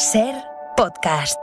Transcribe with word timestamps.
Ser 0.00 0.34
podcast. 0.78 1.38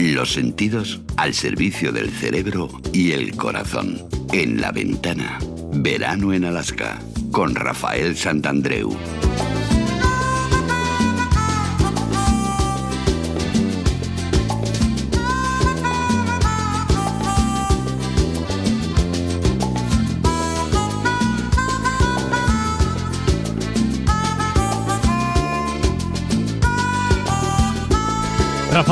Los 0.00 0.32
sentidos 0.32 1.02
al 1.18 1.34
servicio 1.34 1.92
del 1.92 2.08
cerebro 2.10 2.70
y 2.94 3.12
el 3.12 3.36
corazón. 3.36 4.08
En 4.32 4.58
la 4.62 4.72
ventana. 4.72 5.38
Verano 5.74 6.32
en 6.32 6.46
Alaska. 6.46 6.98
Con 7.30 7.54
Rafael 7.54 8.16
Santandreu. 8.16 8.96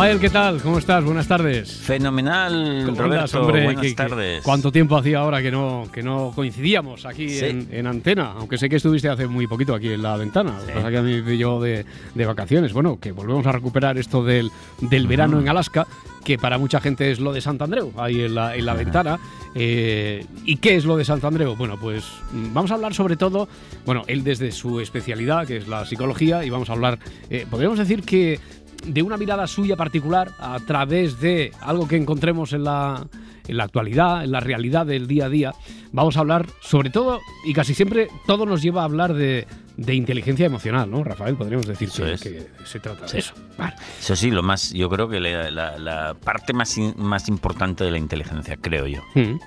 Rafael, 0.03 0.19
¿qué 0.19 0.31
tal? 0.31 0.61
¿Cómo 0.61 0.79
estás? 0.79 1.05
Buenas 1.05 1.29
tardes. 1.29 1.73
Fenomenal, 1.77 2.83
¿Cómo 2.87 2.97
Roberto. 2.99 3.05
andas, 3.05 3.35
hombre? 3.37 3.63
Buenas 3.63 3.83
¿Qué- 3.83 3.89
qué- 3.91 3.95
tardes. 3.95 4.43
¿Cuánto 4.43 4.73
tiempo 4.73 4.97
hacía 4.97 5.21
ahora 5.21 5.41
que 5.41 5.53
no, 5.53 5.85
que 5.93 6.03
no 6.03 6.33
coincidíamos 6.35 7.07
aquí 7.07 7.29
Sí. 7.29 7.45
en, 7.45 7.69
en 7.71 7.87
antena? 7.87 8.33
Aunque 8.37 8.59
sé 8.59 8.69
que 8.69 8.75
estuviste 8.77 9.09
hace 9.09 9.29
muy 9.29 9.47
poquito 9.47 9.77
aquí 9.77 9.91
en 9.93 10.03
la 10.03 10.17
ventana. 10.17 10.59
Lo 10.59 10.67
que 10.67 10.73
pasa 10.73 10.91
que 10.91 10.99
a 10.99 11.03
mí 11.03 11.13
me 11.19 11.23
pilló 11.23 11.61
de, 11.61 11.87
de 12.17 12.27
vacaciones. 12.27 12.73
Bueno, 12.73 12.99
que 12.99 13.13
volvemos 13.13 13.47
a 13.47 13.53
recuperar 13.53 13.97
esto 13.97 14.25
del, 14.25 14.51
del 14.81 15.07
verano 15.07 15.39
en 15.41 15.49
Alaska, 15.49 15.87
que 16.25 16.37
para 16.37 16.59
mucha 16.59 16.81
gente 16.81 17.13
es 17.13 17.21
lo 17.21 17.33
de 17.33 17.41
Santandreu, 17.41 17.93
ahí 17.97 18.23
en 18.23 18.35
la, 18.35 18.57
en 18.57 18.67
la 18.67 18.75
ventana. 18.75 19.21
Eh, 19.55 20.27
¿Y 20.45 20.57
qué 20.57 20.75
es 20.75 20.85
lo 20.85 20.97
de 20.97 21.05
Santandreu? 21.05 21.55
Bueno, 21.55 21.79
pues 21.81 22.03
mm, 22.33 22.53
vamos 22.53 22.73
a 22.73 22.75
hablar 22.75 22.93
sobre 22.93 23.15
todo, 23.15 23.49
bueno, 23.87 24.03
él 24.09 24.25
desde 24.25 24.51
su 24.51 24.81
especialidad, 24.81 25.47
que 25.47 25.59
es 25.59 25.69
la 25.69 25.87
psicología, 25.87 26.45
y 26.45 26.51
vamos 26.51 26.71
a 26.71 26.73
hablar, 26.73 26.99
eh, 27.31 27.47
podríamos 27.49 27.79
decir 27.79 28.03
que 28.03 28.41
de 28.87 29.03
una 29.03 29.17
mirada 29.17 29.47
suya 29.47 29.77
particular 29.77 30.33
a 30.39 30.59
través 30.61 31.21
de 31.21 31.53
algo 31.61 31.89
que 31.89 31.97
encontremos 31.97 32.53
en 32.53 32.65
la, 32.65 33.07
en 33.47 33.57
la 33.57 33.65
actualidad, 33.65 34.25
en 34.25 34.33
la 34.33 34.41
realidad 34.41 34.87
del 34.87 35.07
día 35.07 35.27
a 35.27 35.29
día. 35.29 35.55
Vamos 35.93 36.17
a 36.17 36.21
hablar 36.21 36.47
sobre 36.61 36.91
todo, 36.91 37.21
y 37.45 37.53
casi 37.53 37.75
siempre 37.75 38.09
todo 38.27 38.47
nos 38.47 38.63
lleva 38.63 38.83
a 38.83 38.85
hablar 38.85 39.15
de, 39.15 39.47
de 39.77 39.95
inteligencia 39.95 40.47
emocional, 40.47 40.91
¿no, 40.91 41.03
Rafael? 41.05 41.37
Podríamos 41.37 41.67
decir 41.67 41.89
Eso 41.89 42.05
que, 42.05 42.13
es. 42.13 42.21
que 42.23 42.47
se 42.65 42.81
trata 42.81 43.07
Sí. 43.09 43.15
de 43.15 43.19
eso. 43.21 43.35
Vale. 43.59 43.75
Eso 44.01 44.17
sí, 44.17 44.31
lo 44.31 44.43
más, 44.43 44.73
yo 44.73 44.89
creo 44.91 45.09
que 45.09 45.21
la, 45.21 45.51
la- 45.51 45.79
la 45.79 46.15
parte 46.15 46.53
más, 46.53 46.77
in- 46.79 46.95
más 46.99 47.29
importante 47.29 47.85
de 47.85 47.91
la 47.91 47.99
inteligencia, 47.99 48.57
creo 48.57 48.87
yo. 48.87 49.01
Mm. 49.15 49.39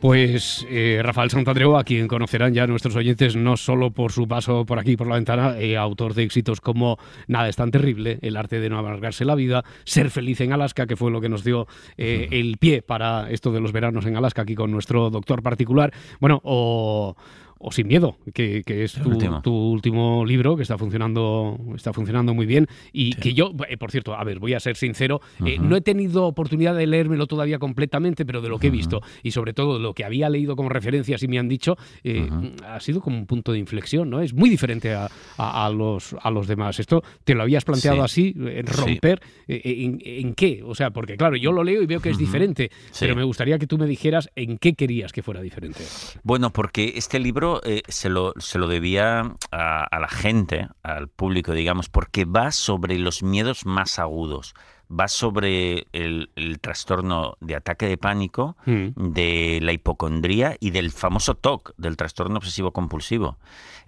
Pues 0.00 0.66
eh, 0.68 1.00
Rafael 1.02 1.30
Santandreu, 1.30 1.76
a 1.76 1.84
quien 1.84 2.06
conocerán 2.06 2.52
ya 2.52 2.66
nuestros 2.66 2.94
oyentes, 2.96 3.34
no 3.34 3.56
solo 3.56 3.90
por 3.90 4.12
su 4.12 4.28
paso 4.28 4.64
por 4.66 4.78
aquí, 4.78 4.96
por 4.96 5.06
la 5.06 5.14
ventana, 5.16 5.58
eh, 5.58 5.76
autor 5.76 6.14
de 6.14 6.22
éxitos 6.22 6.60
como 6.60 6.98
Nada 7.28 7.48
es 7.48 7.56
tan 7.56 7.70
terrible, 7.70 8.18
El 8.22 8.36
arte 8.36 8.60
de 8.60 8.68
no 8.68 8.78
amargarse 8.78 9.24
la 9.24 9.34
vida, 9.34 9.64
Ser 9.84 10.10
feliz 10.10 10.40
en 10.42 10.52
Alaska, 10.52 10.86
que 10.86 10.96
fue 10.96 11.10
lo 11.10 11.20
que 11.20 11.28
nos 11.28 11.44
dio 11.44 11.66
eh, 11.96 12.28
el 12.30 12.58
pie 12.58 12.82
para 12.82 13.30
esto 13.30 13.52
de 13.52 13.60
los 13.60 13.72
veranos 13.72 14.04
en 14.06 14.16
Alaska, 14.16 14.42
aquí 14.42 14.54
con 14.54 14.70
nuestro 14.70 15.10
doctor 15.10 15.42
particular. 15.42 15.92
Bueno, 16.20 16.40
o... 16.44 17.16
o 17.58 17.72
Sin 17.72 17.86
Miedo, 17.88 18.18
que, 18.34 18.62
que 18.64 18.84
es 18.84 18.92
tu, 18.94 19.08
último. 19.08 19.40
tu 19.42 19.52
último 19.54 20.24
libro 20.26 20.56
que 20.56 20.62
está 20.62 20.76
funcionando, 20.78 21.58
está 21.74 21.92
funcionando 21.92 22.34
muy 22.34 22.46
bien. 22.46 22.66
Y 22.92 23.14
que 23.14 23.34
yo, 23.34 23.52
eh, 23.68 23.76
por 23.76 23.90
cierto, 23.90 24.14
a 24.14 24.22
ver, 24.24 24.38
voy 24.38 24.54
a 24.54 24.60
ser 24.60 24.76
sincero, 24.76 25.20
eh, 25.44 25.58
no 25.58 25.76
he 25.76 25.80
tenido 25.80 26.24
oportunidad 26.26 26.74
de 26.76 26.86
leérmelo 26.86 27.26
todavía 27.26 27.58
completamente, 27.58 28.24
pero 28.26 28.40
de 28.40 28.48
lo 28.48 28.58
que 28.58 28.66
he 28.68 28.70
visto 28.70 29.00
y 29.22 29.30
sobre 29.30 29.52
todo 29.54 29.78
lo 29.78 29.94
que 29.94 30.04
había 30.04 30.28
leído 30.28 30.56
como 30.56 30.68
referencias 30.68 31.22
y 31.22 31.28
me 31.28 31.38
han 31.38 31.48
dicho, 31.48 31.76
eh, 32.04 32.28
ha 32.66 32.80
sido 32.80 33.00
como 33.00 33.16
un 33.18 33.26
punto 33.26 33.52
de 33.52 33.58
inflexión, 33.58 34.10
¿no? 34.10 34.20
Es 34.20 34.34
muy 34.34 34.50
diferente 34.50 34.92
a, 34.94 35.08
a- 35.38 35.66
a 35.66 35.70
los, 35.70 36.14
a 36.20 36.30
los 36.30 36.46
demás. 36.46 36.78
Esto 36.80 37.02
te 37.24 37.34
lo 37.34 37.42
habías 37.42 37.64
planteado 37.64 38.02
así, 38.02 38.34
en 38.36 38.66
Sí. 38.66 38.72
romper, 38.82 39.20
eh, 39.48 39.60
en, 39.64 39.98
en 40.04 40.34
qué? 40.34 40.62
O 40.64 40.74
sea, 40.74 40.90
porque 40.90 41.16
claro, 41.16 41.36
yo 41.36 41.52
lo 41.52 41.64
leo 41.64 41.82
y 41.82 41.86
veo 41.86 42.00
que 42.00 42.10
es 42.10 42.18
diferente, 42.18 42.70
Sí. 42.90 42.98
pero 43.00 43.16
me 43.16 43.22
gustaría 43.24 43.58
que 43.58 43.66
tú 43.66 43.78
me 43.78 43.86
dijeras 43.86 44.28
en 44.36 44.58
qué 44.58 44.74
querías 44.74 45.12
que 45.12 45.22
fuera 45.22 45.40
diferente. 45.40 45.80
Bueno, 46.22 46.50
porque 46.50 46.92
este 46.96 47.18
libro 47.18 47.45
eh, 47.64 47.82
se, 47.88 48.08
lo, 48.08 48.32
se 48.38 48.58
lo 48.58 48.68
debía 48.68 49.20
a, 49.50 49.84
a 49.84 49.98
la 50.00 50.08
gente, 50.08 50.68
al 50.82 51.08
público, 51.08 51.52
digamos, 51.52 51.88
porque 51.88 52.24
va 52.24 52.50
sobre 52.52 52.98
los 52.98 53.22
miedos 53.22 53.66
más 53.66 53.98
agudos. 53.98 54.54
Va 54.88 55.08
sobre 55.08 55.88
el, 55.92 56.30
el 56.36 56.60
trastorno 56.60 57.36
de 57.40 57.56
ataque 57.56 57.86
de 57.88 57.98
pánico, 57.98 58.56
Mm. 58.66 58.90
de 58.96 59.58
la 59.60 59.72
hipocondría 59.72 60.56
y 60.60 60.70
del 60.70 60.92
famoso 60.92 61.34
TOC, 61.34 61.72
del 61.76 61.96
trastorno 61.96 62.36
obsesivo 62.36 62.70
compulsivo. 62.72 63.36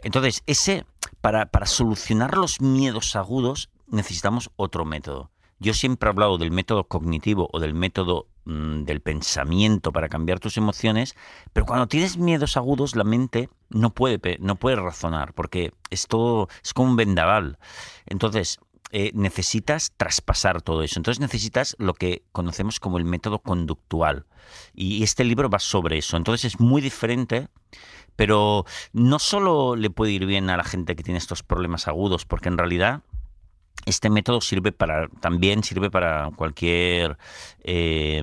Entonces, 0.03 0.43
ese, 0.47 0.85
para, 1.21 1.47
para 1.47 1.67
solucionar 1.67 2.37
los 2.37 2.61
miedos 2.61 3.15
agudos, 3.15 3.71
necesitamos 3.87 4.51
otro 4.57 4.85
método. 4.85 5.31
Yo 5.61 5.73
siempre 5.75 6.09
he 6.09 6.13
hablado 6.13 6.37
del 6.39 6.51
método 6.51 6.85
cognitivo 6.85 7.49
o 7.53 7.61
del 7.61 7.75
método 7.75 8.27
mm, 8.49 8.85
del 8.85 9.01
pensamiento 9.01 9.93
para 9.93 10.09
cambiar 10.09 10.41
tus 10.41 10.57
emociones, 10.57 11.15
pero 11.53 11.67
cuando 11.67 11.87
tienes 11.87 12.17
miedos 12.17 12.57
agudos, 12.57 12.97
la 12.97 13.05
mente 13.05 13.49
no 13.71 13.91
puede, 13.91 14.39
no 14.41 14.57
puede 14.57 14.77
razonar, 14.77 15.35
porque 15.35 15.73
es 15.91 16.07
todo, 16.07 16.49
es 16.65 16.75
como 16.75 16.91
un 16.91 16.97
vendaval. 16.97 17.59
Entonces, 18.07 18.59
eh, 18.91 19.11
necesitas 19.15 19.93
traspasar 19.99 20.63
todo 20.63 20.83
eso. 20.83 20.99
Entonces 20.99 21.21
necesitas 21.21 21.77
lo 21.79 21.93
que 21.93 22.23
conocemos 22.33 22.81
como 22.81 22.97
el 22.97 23.05
método 23.05 23.41
conductual. 23.41 24.25
Y 24.75 25.03
este 25.03 25.25
libro 25.25 25.51
va 25.51 25.59
sobre 25.59 25.99
eso. 25.99 26.17
Entonces 26.17 26.55
es 26.55 26.61
muy 26.61 26.81
diferente, 26.81 27.49
pero 28.17 28.65
no 28.95 29.19
solo 29.19 29.77
le 29.77 29.91
puede 29.91 30.13
ir 30.13 30.25
bien 30.25 30.49
a 30.49 30.57
la 30.57 30.65
gente 30.65 30.97
que 30.97 31.03
tiene 31.03 31.19
estos 31.19 31.43
problemas 31.43 31.87
agudos, 31.87 32.25
porque 32.25 32.49
en 32.49 32.57
realidad 32.57 33.03
este 33.87 34.11
método 34.11 34.41
sirve 34.41 34.73
para 34.73 35.09
también 35.21 35.63
sirve 35.65 35.91
para 35.91 36.31
cualquier 36.37 37.17
eh, 37.65 38.23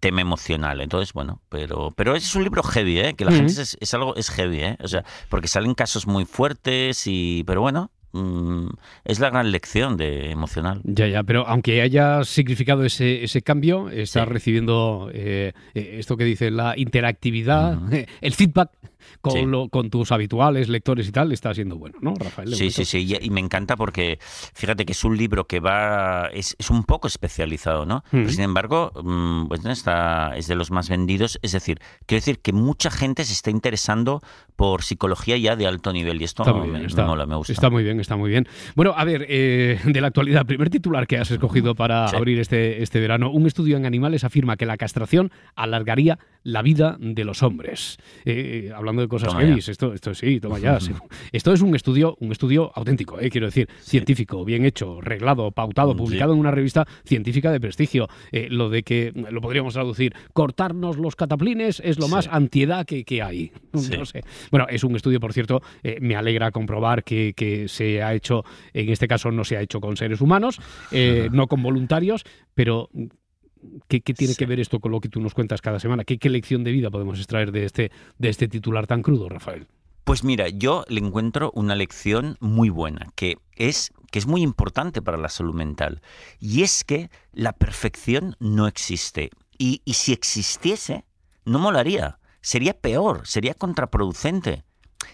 tema 0.00 0.20
emocional. 0.20 0.80
Entonces, 0.80 1.12
bueno, 1.12 1.40
pero 1.48 1.92
pero 1.96 2.16
es 2.16 2.34
un 2.34 2.44
libro 2.44 2.62
heavy, 2.62 2.98
¿eh? 3.00 3.14
Que 3.14 3.24
la 3.24 3.32
gente 3.32 3.52
es, 3.52 3.76
es 3.80 3.94
algo 3.94 4.14
es 4.16 4.30
heavy, 4.30 4.60
¿eh? 4.60 4.76
O 4.82 4.88
sea, 4.88 5.04
porque 5.28 5.48
salen 5.48 5.74
casos 5.74 6.06
muy 6.06 6.24
fuertes 6.24 7.06
y 7.06 7.44
pero 7.46 7.60
bueno, 7.60 7.90
mm, 8.12 8.68
es 9.04 9.20
la 9.20 9.30
gran 9.30 9.50
lección 9.50 9.96
de 9.96 10.30
emocional. 10.30 10.80
Ya, 10.84 11.06
ya, 11.06 11.22
pero 11.22 11.46
aunque 11.46 11.82
haya 11.82 12.24
significado 12.24 12.84
ese, 12.84 13.24
ese 13.24 13.42
cambio, 13.42 13.88
estás 13.90 14.24
Sí. 14.26 14.32
recibiendo 14.32 15.10
eh, 15.12 15.52
eh, 15.74 15.96
esto 15.98 16.16
que 16.16 16.24
dice 16.24 16.50
la 16.50 16.78
interactividad, 16.78 17.78
el 18.20 18.34
feedback 18.34 18.70
con, 19.20 19.32
Sí. 19.32 19.44
lo- 19.46 19.68
con 19.68 19.90
tus 19.90 20.12
habituales 20.12 20.68
lectores 20.68 21.08
y 21.08 21.12
tal, 21.12 21.32
está 21.32 21.52
siendo 21.54 21.76
bueno, 21.76 21.96
¿no, 22.00 22.14
Rafael? 22.14 22.48
Sí, 22.48 22.54
momento. 22.64 22.74
sí, 22.76 22.84
sí, 22.84 23.16
y, 23.20 23.26
y 23.26 23.30
me 23.30 23.40
encanta 23.40 23.76
porque 23.76 24.18
fíjate 24.20 24.84
que 24.84 24.92
es 24.92 25.04
un 25.04 25.16
libro 25.16 25.44
que 25.46 25.60
va, 25.60 26.28
es, 26.32 26.54
es 26.58 26.70
un 26.70 26.84
poco 26.84 27.06
especializado, 27.08 27.86
¿no? 27.86 28.04
Pero 28.10 28.28
sin 28.30 28.42
embargo, 28.42 28.92
mm, 29.02 29.46
pues 29.48 29.64
está, 29.64 30.36
es 30.36 30.46
de 30.46 30.54
los 30.54 30.70
más 30.70 30.88
vendidos, 30.88 31.38
es 31.42 31.52
decir, 31.52 31.78
quiero 32.06 32.20
decir 32.20 32.38
que 32.40 32.52
mucha 32.52 32.90
gente 32.90 33.24
se 33.24 33.32
está 33.32 33.50
interesando 33.50 34.20
por 34.56 34.82
psicología 34.82 35.36
ya 35.36 35.56
de 35.56 35.66
alto 35.66 35.92
nivel 35.92 36.20
y 36.20 36.24
esto 36.24 36.42
Está 36.44 36.52
muy 36.52 36.68
bien, 36.68 36.82
me 36.82 36.86
está, 36.86 37.04
mola, 37.04 37.26
me 37.26 37.34
gusta. 37.36 37.52
está 37.52 37.70
muy 37.70 37.82
bien, 37.82 37.98
está 38.00 38.16
muy 38.16 38.30
bien. 38.30 38.46
Bueno, 38.76 38.94
a 38.96 39.04
ver, 39.04 39.26
eh, 39.28 39.78
de 39.84 40.00
la 40.00 40.08
actualidad, 40.08 40.46
primer 40.46 40.70
titular 40.70 41.06
que 41.06 41.18
has 41.18 41.30
escogido 41.30 41.74
para 41.74 42.08
Sí. 42.08 42.16
abrir 42.16 42.38
este, 42.38 42.82
este 42.82 43.00
verano. 43.00 43.30
Un 43.30 43.46
estudio 43.46 43.76
en 43.76 43.86
animales 43.86 44.22
afirma 44.24 44.56
que 44.56 44.66
la 44.66 44.76
castración 44.76 45.32
alargaría 45.56 46.18
la 46.42 46.62
vida 46.62 46.96
de 47.00 47.24
los 47.24 47.42
hombres. 47.42 47.98
Eh, 48.24 48.70
hablando 48.74 48.93
de 49.02 49.08
cosas 49.08 49.34
heavy, 49.34 49.58
esto, 49.58 49.92
esto 49.94 50.14
sí, 50.14 50.40
toma 50.40 50.58
ya. 50.58 50.80
sí. 50.80 50.92
Esto 51.32 51.52
es 51.52 51.62
un 51.62 51.74
estudio, 51.74 52.16
un 52.20 52.32
estudio 52.32 52.70
auténtico, 52.74 53.20
eh, 53.20 53.30
quiero 53.30 53.46
decir, 53.46 53.68
científico, 53.80 54.44
bien 54.44 54.64
hecho, 54.64 55.00
reglado, 55.00 55.50
pautado, 55.50 55.94
Mm, 55.94 55.96
publicado 55.96 56.32
sí. 56.32 56.36
en 56.36 56.40
una 56.40 56.50
revista 56.50 56.86
científica 57.04 57.50
de 57.52 57.60
prestigio. 57.60 58.08
Eh, 58.32 58.48
lo 58.50 58.68
de 58.68 58.82
que, 58.82 59.12
lo 59.30 59.40
podríamos 59.40 59.74
traducir, 59.74 60.14
cortarnos 60.32 60.96
los 60.96 61.16
cataplines 61.16 61.80
es 61.84 61.98
lo 61.98 62.08
más 62.08 62.28
antiedad 62.28 62.86
que, 62.86 63.04
que 63.04 63.22
hay. 63.22 63.52
No 63.98 64.06
sé. 64.06 64.22
Bueno, 64.50 64.66
es 64.68 64.84
un 64.84 64.96
estudio, 64.96 65.20
por 65.20 65.32
cierto, 65.32 65.62
eh, 65.82 65.98
me 66.00 66.16
alegra 66.16 66.50
comprobar 66.50 67.04
que, 67.04 67.32
que 67.36 67.68
se 67.68 68.02
ha 68.02 68.14
hecho, 68.14 68.44
en 68.72 68.88
este 68.88 69.08
caso 69.08 69.30
no 69.30 69.44
se 69.44 69.56
ha 69.56 69.60
hecho 69.60 69.80
con 69.80 69.96
seres 69.96 70.20
humanos, 70.20 70.60
no 71.32 71.46
con 71.46 71.62
voluntarios, 71.62 72.24
pero 72.54 72.88
¿qué, 73.88 74.00
qué 74.00 74.14
tiene 74.14 74.34
Sí. 74.34 74.38
que 74.38 74.46
ver 74.46 74.60
esto 74.60 74.80
con 74.80 74.92
lo 74.92 75.00
que 75.00 75.08
tú 75.08 75.20
nos 75.20 75.34
cuentas 75.34 75.60
cada 75.60 75.80
semana? 75.80 76.04
¿Qué, 76.04 76.18
qué 76.18 76.30
lección 76.30 76.64
de 76.64 76.72
vida 76.72 76.90
podemos 76.90 77.18
extraer 77.18 77.52
de 77.52 77.64
este, 77.64 77.90
de 78.18 78.28
este 78.28 78.48
titular 78.48 78.86
tan 78.86 79.02
crudo, 79.02 79.28
Rafael? 79.28 79.66
Pues 80.04 80.22
mira, 80.22 80.48
yo 80.48 80.84
le 80.88 81.00
encuentro 81.00 81.50
una 81.54 81.74
lección 81.74 82.36
muy 82.40 82.68
buena, 82.68 83.10
que 83.14 83.38
es, 83.56 83.90
que 84.10 84.18
es 84.18 84.26
muy 84.26 84.42
importante 84.42 85.00
para 85.00 85.16
la 85.16 85.30
salud 85.30 85.54
mental. 85.54 86.02
Y 86.40 86.62
es 86.62 86.84
que 86.84 87.08
la 87.32 87.52
perfección 87.54 88.36
no 88.38 88.66
existe. 88.66 89.30
Y, 89.56 89.80
y 89.86 89.94
si 89.94 90.12
existiese, 90.12 91.04
no 91.46 91.58
molaría. 91.58 92.18
Sería 92.42 92.74
peor, 92.74 93.26
sería 93.26 93.54
contraproducente. 93.54 94.64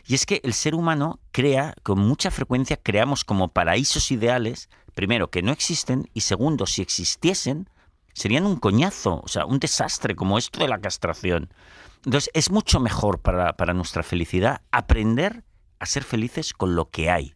Y 0.07 0.15
es 0.15 0.27
que 0.27 0.41
el 0.43 0.55
ser 0.55 0.75
humano 0.75 1.21
crea, 1.31 1.75
con 1.85 2.01
mucha 2.01 2.31
frecuencia 2.33 2.77
creamos 2.77 3.25
como 3.25 3.49
paraísos 3.49 4.11
ideales, 4.11 4.69
primero, 4.95 5.31
que 5.31 5.43
no 5.43 5.53
existen, 5.53 6.11
y 6.15 6.23
segundo, 6.23 6.67
si 6.67 6.83
existiesen, 6.83 7.69
serían 8.13 8.47
un 8.47 8.57
coñazo, 8.57 9.21
o 9.25 9.29
sea, 9.29 9.47
un 9.47 9.59
desastre, 9.59 10.15
como 10.15 10.39
esto 10.39 10.61
de 10.61 10.69
la 10.69 10.81
castración. 10.81 11.53
Entonces, 12.05 12.31
es 12.35 12.51
mucho 12.51 12.81
mejor 12.81 13.21
para, 13.21 13.57
para 13.57 13.75
nuestra 13.75 14.03
felicidad 14.03 14.63
aprender 14.71 15.45
a 15.79 15.87
ser 15.87 16.05
felices 16.05 16.53
con 16.53 16.75
lo 16.75 16.91
que 16.91 17.11
hay. 17.11 17.35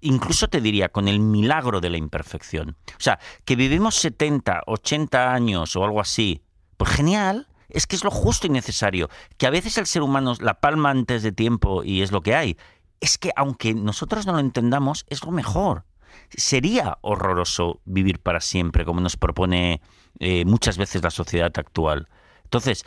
Incluso 0.00 0.48
te 0.48 0.60
diría 0.60 0.88
con 0.88 1.08
el 1.08 1.20
milagro 1.20 1.80
de 1.80 1.90
la 1.90 1.96
imperfección. 1.96 2.76
O 2.88 3.00
sea, 3.00 3.18
que 3.44 3.56
vivimos 3.56 3.96
70, 3.96 4.62
80 4.66 5.32
años 5.32 5.76
o 5.76 5.84
algo 5.84 6.00
así, 6.00 6.42
pues 6.76 6.90
genial, 6.90 7.48
es 7.68 7.86
que 7.86 7.96
es 7.96 8.04
lo 8.04 8.10
justo 8.10 8.46
y 8.46 8.50
necesario. 8.50 9.08
Que 9.36 9.46
a 9.46 9.50
veces 9.50 9.78
el 9.78 9.86
ser 9.86 10.02
humano 10.02 10.34
la 10.40 10.60
palma 10.60 10.90
antes 10.90 11.22
de 11.22 11.32
tiempo 11.32 11.82
y 11.84 12.02
es 12.02 12.12
lo 12.12 12.22
que 12.22 12.34
hay. 12.34 12.56
Es 13.00 13.18
que 13.18 13.32
aunque 13.36 13.74
nosotros 13.74 14.26
no 14.26 14.32
lo 14.32 14.40
entendamos, 14.40 15.06
es 15.08 15.24
lo 15.24 15.30
mejor. 15.30 15.84
Sería 16.30 16.98
horroroso 17.02 17.80
vivir 17.84 18.20
para 18.20 18.40
siempre, 18.40 18.84
como 18.84 19.00
nos 19.00 19.16
propone 19.16 19.80
eh, 20.18 20.44
muchas 20.44 20.78
veces 20.78 21.02
la 21.02 21.10
sociedad 21.10 21.52
actual. 21.56 22.08
Entonces, 22.44 22.84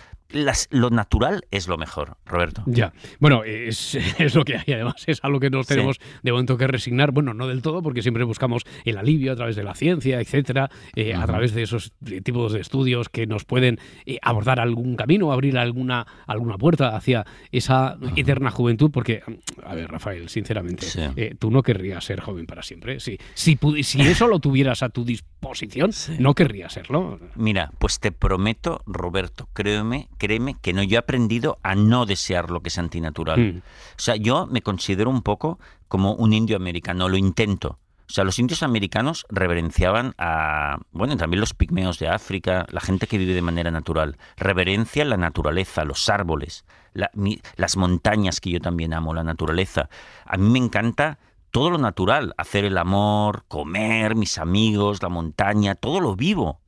lo 0.69 0.89
natural 0.89 1.45
es 1.51 1.67
lo 1.67 1.77
mejor, 1.77 2.17
Roberto. 2.25 2.63
Ya. 2.65 2.93
Bueno, 3.19 3.43
es, 3.43 3.97
lo 4.35 4.43
que 4.43 4.57
hay, 4.57 4.73
además, 4.73 5.03
es 5.07 5.19
algo 5.23 5.39
que 5.39 5.49
nos 5.49 5.67
tenemos 5.67 5.99
de 6.21 6.31
momento 6.31 6.57
que 6.57 6.67
resignar. 6.67 7.11
Bueno, 7.11 7.33
no 7.33 7.47
del 7.47 7.61
todo, 7.61 7.81
porque 7.81 8.01
siempre 8.01 8.23
buscamos 8.23 8.63
el 8.85 8.97
alivio 8.97 9.31
a 9.31 9.35
través 9.35 9.55
de 9.55 9.63
la 9.63 9.75
ciencia, 9.75 10.19
etcétera, 10.19 10.69
eh, 10.95 11.13
a 11.13 11.25
través 11.25 11.53
de 11.53 11.63
esos 11.63 11.93
tipos 12.23 12.53
de 12.53 12.59
estudios 12.59 13.09
que 13.09 13.27
nos 13.27 13.45
pueden 13.45 13.79
eh, 14.05 14.17
abordar 14.21 14.59
algún 14.59 14.95
camino, 14.95 15.31
abrir 15.31 15.57
alguna, 15.57 16.05
alguna 16.27 16.57
puerta 16.57 16.95
hacia 16.95 17.25
esa 17.51 17.97
eterna 18.15 18.51
juventud. 18.51 18.91
Porque, 18.91 19.23
a 19.63 19.75
ver, 19.75 19.89
Rafael, 19.89 20.29
sinceramente, 20.29 20.87
eh, 21.15 21.35
tú 21.37 21.51
no 21.51 21.63
querrías 21.63 22.03
ser 22.03 22.19
joven 22.19 22.45
para 22.45 22.63
siempre. 22.63 22.99
Si, 22.99 23.17
si, 23.33 23.57
si 23.83 24.01
eso 24.01 24.27
lo 24.27 24.39
tuvieras 24.39 24.83
a 24.83 24.89
tu 24.89 25.05
disposición, 25.05 25.91
no 26.19 26.33
querrías 26.33 26.73
serlo. 26.73 27.19
Mira, 27.35 27.71
pues 27.79 27.99
te 27.99 28.11
prometo, 28.11 28.81
Roberto, 28.85 29.49
créeme 29.53 30.07
créeme 30.23 30.55
que 30.61 30.71
no, 30.71 30.83
yo 30.83 30.95
he 30.95 30.99
aprendido 30.99 31.59
a 31.63 31.75
no 31.75 32.05
desear 32.05 32.49
lo 32.49 32.61
que 32.61 32.69
es 32.69 32.77
antinatural. 32.77 33.39
Mm. 33.41 33.57
O 33.57 33.61
sea, 33.97 34.15
yo 34.15 34.47
me 34.47 34.61
considero 34.61 35.09
un 35.09 35.21
poco 35.21 35.59
como 35.89 36.13
un 36.13 36.31
indio 36.31 36.55
americano, 36.55 37.09
lo 37.09 37.17
intento. 37.17 37.77
O 38.07 38.13
sea, 38.13 38.23
los 38.23 38.39
indios 38.39 38.63
americanos 38.63 39.25
reverenciaban 39.27 40.13
a, 40.17 40.77
bueno, 40.93 41.17
también 41.17 41.41
los 41.41 41.53
pigmeos 41.53 41.99
de 41.99 42.07
África, 42.07 42.65
la 42.69 42.79
gente 42.79 43.05
que 43.05 43.17
vive 43.17 43.33
de 43.33 43.41
manera 43.41 43.69
natural. 43.69 44.15
Reverencia 44.37 45.03
la 45.03 45.17
naturaleza, 45.17 45.83
los 45.83 46.07
árboles, 46.07 46.63
las 46.93 47.75
montañas 47.75 48.39
que 48.39 48.51
yo 48.51 48.61
también 48.61 48.93
amo, 48.93 49.13
la 49.13 49.25
naturaleza. 49.25 49.89
A 50.25 50.37
mí 50.37 50.49
me 50.49 50.59
encanta 50.59 51.19
todo 51.51 51.69
lo 51.69 51.77
natural, 51.79 52.33
hacer 52.37 52.63
el 52.63 52.77
amor, 52.77 53.43
comer, 53.49 54.15
mis 54.15 54.37
amigos, 54.37 55.03
la 55.03 55.09
montaña, 55.09 55.75
todo 55.75 55.99
lo 55.99 56.15
vivo. 56.15 56.61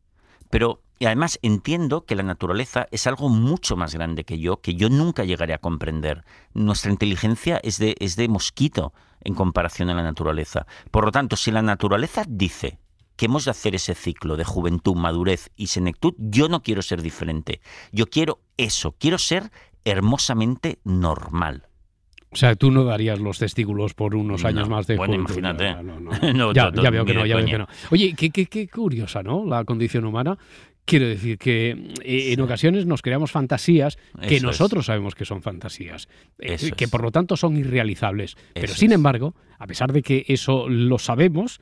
Pero 0.49 0.81
y 0.97 1.05
además 1.05 1.39
entiendo 1.41 2.05
que 2.05 2.15
la 2.15 2.23
naturaleza 2.23 2.87
es 2.91 3.05
algo 3.07 3.29
mucho 3.29 3.75
más 3.75 3.93
grande 3.93 4.23
que 4.23 4.39
yo, 4.39 4.61
que 4.61 4.75
yo 4.75 4.89
nunca 4.89 5.25
llegaré 5.25 5.53
a 5.53 5.57
comprender. 5.57 6.23
Nuestra 6.53 6.91
inteligencia 6.91 7.59
es 7.63 7.77
de, 7.79 7.95
es 7.99 8.15
de 8.15 8.27
mosquito 8.27 8.93
en 9.21 9.33
comparación 9.33 9.89
a 9.89 9.93
la 9.93 10.03
naturaleza. 10.03 10.65
Por 10.91 11.05
lo 11.05 11.11
tanto, 11.11 11.35
si 11.35 11.51
la 11.51 11.61
naturaleza 11.61 12.23
dice 12.27 12.79
que 13.17 13.25
hemos 13.25 13.45
de 13.45 13.51
hacer 13.51 13.75
ese 13.75 13.95
ciclo 13.95 14.37
de 14.37 14.43
juventud, 14.43 14.95
madurez 14.95 15.49
y 15.55 15.67
senectud, 15.67 16.13
yo 16.17 16.47
no 16.47 16.61
quiero 16.61 16.81
ser 16.81 17.01
diferente. 17.01 17.61
Yo 17.91 18.07
quiero 18.07 18.39
eso, 18.57 18.95
quiero 18.97 19.17
ser 19.17 19.51
hermosamente 19.83 20.79
normal. 20.83 21.67
O 22.31 22.37
sea, 22.37 22.55
tú 22.55 22.69
no 22.69 22.83
darías 22.83 23.19
los 23.19 23.39
testículos 23.39 23.93
por 23.93 24.13
unos 24.13 24.43
años 24.43 24.67
más 24.67 24.87
de 24.87 24.97
Bueno, 24.97 25.13
imagínate. 25.13 25.63
ya, 26.53 26.69
veo 26.69 27.05
que 27.05 27.13
no, 27.13 27.25
ya 27.25 27.37
veo 27.37 27.45
que 27.45 27.57
no. 27.57 27.67
Oye, 27.91 28.13
qué, 28.13 28.29
qué, 28.29 28.47
qué 28.47 28.67
curiosa, 28.67 29.23
¿no? 29.23 29.45
La 29.45 29.63
condición 29.63 30.03
humana. 30.03 30.37
Quiero 30.85 31.07
decir 31.07 31.39
que 31.39 31.71
eh, 32.03 32.33
en 32.33 32.41
ocasiones 32.41 32.85
nos 32.85 33.01
creamos 33.01 33.31
fantasías 33.31 33.97
que 34.27 34.39
nosotros 34.39 34.85
sabemos 34.85 35.15
que 35.15 35.25
son 35.25 35.41
fantasías, 35.41 36.07
eh, 36.37 36.71
que 36.77 36.87
por 36.87 37.01
lo 37.01 37.11
tanto 37.11 37.35
son 37.35 37.57
irrealizables. 37.57 38.37
Pero 38.53 38.73
sin 38.73 38.91
embargo, 38.91 39.35
a 39.57 39.65
pesar 39.65 39.91
de 39.91 40.03
que 40.03 40.25
eso 40.27 40.69
lo 40.69 40.99
sabemos, 40.99 41.59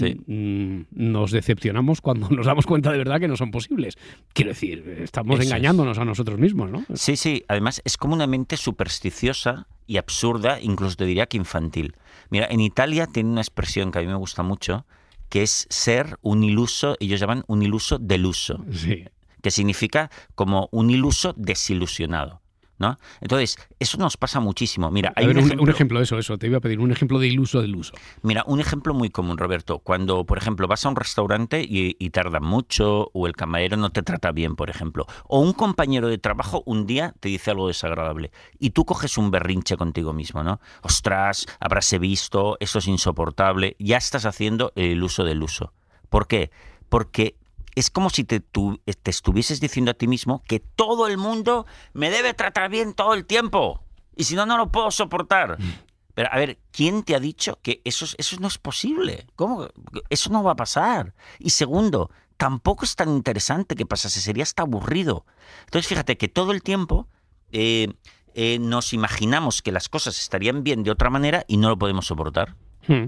mm, 0.00 0.80
nos 0.90 1.30
decepcionamos 1.30 2.00
cuando 2.00 2.28
nos 2.30 2.46
damos 2.46 2.66
cuenta 2.66 2.90
de 2.90 2.98
verdad 2.98 3.20
que 3.20 3.28
no 3.28 3.36
son 3.36 3.52
posibles. 3.52 3.96
Quiero 4.32 4.50
decir, 4.50 4.98
estamos 5.02 5.38
engañándonos 5.38 5.98
a 5.98 6.04
nosotros 6.04 6.40
mismos, 6.40 6.70
¿no? 6.70 6.84
Sí, 6.94 7.14
sí. 7.14 7.44
Además, 7.46 7.80
es 7.84 7.96
como 7.96 8.14
una 8.14 8.26
mente 8.26 8.56
supersticiosa 8.56 9.68
y 9.86 9.98
absurda, 9.98 10.60
incluso 10.60 10.96
te 10.96 11.04
diría 11.04 11.26
que 11.26 11.36
infantil. 11.36 11.94
Mira, 12.30 12.48
en 12.50 12.60
Italia 12.60 13.06
tiene 13.06 13.30
una 13.30 13.40
expresión 13.40 13.92
que 13.92 14.00
a 14.00 14.02
mí 14.02 14.08
me 14.08 14.16
gusta 14.16 14.42
mucho, 14.42 14.84
que 15.28 15.42
es 15.42 15.66
ser 15.70 16.18
un 16.22 16.44
iluso, 16.44 16.96
ellos 17.00 17.20
llaman 17.20 17.44
un 17.46 17.62
iluso 17.62 17.98
deluso, 17.98 18.64
sí. 18.72 19.04
que 19.42 19.50
significa 19.50 20.10
como 20.34 20.68
un 20.72 20.90
iluso 20.90 21.34
desilusionado. 21.36 22.40
¿No? 22.78 22.98
Entonces, 23.20 23.56
eso 23.78 23.98
nos 23.98 24.16
pasa 24.16 24.40
muchísimo. 24.40 24.90
Mira, 24.90 25.12
hay 25.16 25.26
un, 25.26 25.38
ejemplo, 25.68 25.98
de 25.98 26.04
eso, 26.04 26.18
eso, 26.18 26.38
te 26.38 26.46
iba 26.46 26.58
a 26.58 26.60
pedir 26.60 26.80
un 26.80 26.90
ejemplo 26.90 27.18
de 27.18 27.28
iluso 27.28 27.60
del 27.60 27.76
uso. 27.76 27.94
Mira, 28.22 28.44
un 28.46 28.60
ejemplo 28.60 28.94
muy 28.94 29.10
común, 29.10 29.38
Roberto, 29.38 29.78
cuando, 29.78 30.24
por 30.24 30.38
ejemplo, 30.38 30.66
vas 30.66 30.84
a 30.84 30.88
un 30.88 30.96
restaurante 30.96 31.62
y, 31.62 31.96
y 31.98 32.10
tarda 32.10 32.40
mucho, 32.40 33.10
o 33.12 33.26
el 33.26 33.34
camarero 33.34 33.76
no 33.76 33.90
te 33.90 34.02
trata 34.02 34.32
bien, 34.32 34.56
por 34.56 34.70
ejemplo, 34.70 35.06
o 35.26 35.40
un 35.40 35.52
compañero 35.52 36.08
de 36.08 36.18
trabajo 36.18 36.62
un 36.66 36.86
día 36.86 37.14
te 37.20 37.28
dice 37.28 37.50
algo 37.50 37.68
desagradable, 37.68 38.30
y 38.58 38.70
tú 38.70 38.84
coges 38.84 39.18
un 39.18 39.30
berrinche 39.30 39.76
contigo 39.76 40.12
mismo, 40.12 40.42
¿no? 40.42 40.60
Ostras, 40.82 41.46
habráse 41.60 41.98
visto, 41.98 42.56
eso 42.60 42.78
es 42.78 42.88
insoportable, 42.88 43.76
ya 43.78 43.96
estás 43.96 44.26
haciendo 44.26 44.72
el 44.76 45.02
uso 45.02 45.24
del 45.24 45.42
uso. 45.42 45.72
¿Por 46.08 46.26
qué? 46.26 46.50
Porque 46.88 47.36
es 47.74 47.90
como 47.90 48.10
si 48.10 48.24
te, 48.24 48.40
te 48.40 49.10
estuvieses 49.10 49.60
diciendo 49.60 49.90
a 49.90 49.94
ti 49.94 50.06
mismo 50.06 50.42
que 50.46 50.60
todo 50.60 51.06
el 51.06 51.18
mundo 51.18 51.66
me 51.92 52.10
debe 52.10 52.34
tratar 52.34 52.70
bien 52.70 52.94
todo 52.94 53.14
el 53.14 53.26
tiempo. 53.26 53.82
Y 54.16 54.24
si 54.24 54.34
no, 54.34 54.46
no 54.46 54.56
lo 54.56 54.70
puedo 54.70 54.90
soportar. 54.90 55.60
Mm. 55.60 55.72
Pero 56.14 56.28
a 56.32 56.36
ver, 56.36 56.58
¿quién 56.70 57.02
te 57.02 57.16
ha 57.16 57.20
dicho 57.20 57.58
que 57.60 57.80
eso, 57.84 58.06
eso 58.16 58.36
no 58.38 58.46
es 58.46 58.58
posible? 58.58 59.26
¿Cómo? 59.34 59.68
Eso 60.08 60.30
no 60.30 60.44
va 60.44 60.52
a 60.52 60.56
pasar. 60.56 61.12
Y 61.40 61.50
segundo, 61.50 62.10
tampoco 62.36 62.84
es 62.84 62.94
tan 62.94 63.10
interesante 63.10 63.74
que 63.74 63.84
pasase, 63.84 64.20
sería 64.20 64.44
hasta 64.44 64.62
aburrido. 64.62 65.26
Entonces, 65.64 65.88
fíjate 65.88 66.16
que 66.16 66.28
todo 66.28 66.52
el 66.52 66.62
tiempo 66.62 67.08
eh, 67.50 67.88
eh, 68.34 68.58
nos 68.60 68.92
imaginamos 68.92 69.60
que 69.60 69.72
las 69.72 69.88
cosas 69.88 70.18
estarían 70.18 70.62
bien 70.62 70.84
de 70.84 70.92
otra 70.92 71.10
manera 71.10 71.44
y 71.48 71.56
no 71.56 71.68
lo 71.68 71.78
podemos 71.78 72.06
soportar. 72.06 72.54
Hmm. 72.86 73.06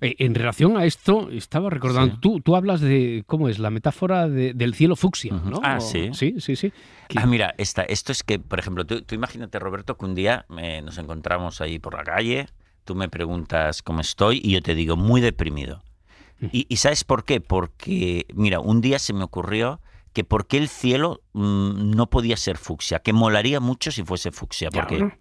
Eh, 0.00 0.14
en 0.18 0.34
relación 0.34 0.76
a 0.76 0.84
esto, 0.84 1.30
estaba 1.30 1.70
recordando, 1.70 2.18
tú, 2.18 2.40
tú 2.40 2.56
hablas 2.56 2.80
de, 2.80 3.24
¿cómo 3.26 3.48
es? 3.48 3.58
La 3.58 3.70
metáfora 3.70 4.28
del 4.28 4.74
cielo 4.74 4.96
fucsia, 4.96 5.32
¿no? 5.32 5.60
Ah, 5.62 5.80
sí. 5.80 6.10
Sí, 6.12 6.36
sí, 6.38 6.56
sí. 6.56 6.72
Ah, 7.14 7.26
mira, 7.26 7.54
esta, 7.58 7.82
esto 7.82 8.12
es 8.12 8.22
que, 8.22 8.38
por 8.38 8.58
ejemplo, 8.58 8.84
tú, 8.86 9.02
imagínate, 9.14 9.58
Roberto, 9.58 9.96
que 9.96 10.04
un 10.04 10.14
día 10.14 10.46
eh, 10.58 10.82
nos 10.82 10.98
encontramos 10.98 11.60
ahí 11.60 11.78
por 11.78 11.94
la 11.94 12.04
calle, 12.04 12.46
tú 12.84 12.94
me 12.94 13.08
preguntas 13.08 13.82
cómo 13.82 14.00
estoy 14.00 14.40
y 14.42 14.52
yo 14.52 14.62
te 14.62 14.74
digo, 14.74 14.96
muy 14.96 15.20
deprimido. 15.20 15.82
Mm. 16.40 16.46
Y, 16.52 16.76
¿sabes 16.76 17.04
por 17.04 17.24
qué? 17.24 17.40
Porque, 17.40 18.26
mira, 18.34 18.60
un 18.60 18.80
día 18.80 18.98
se 18.98 19.12
me 19.12 19.24
ocurrió 19.24 19.80
que 20.12 20.24
por 20.24 20.46
qué 20.46 20.56
el 20.56 20.68
cielo 20.68 21.22
mm, 21.32 21.90
no 21.90 22.08
podía 22.08 22.36
ser 22.36 22.56
fucsia, 22.58 23.00
que 23.00 23.12
molaría 23.12 23.60
mucho 23.60 23.90
si 23.90 24.02
fuese 24.02 24.32
fucsia, 24.32 24.70
porque... 24.70 25.12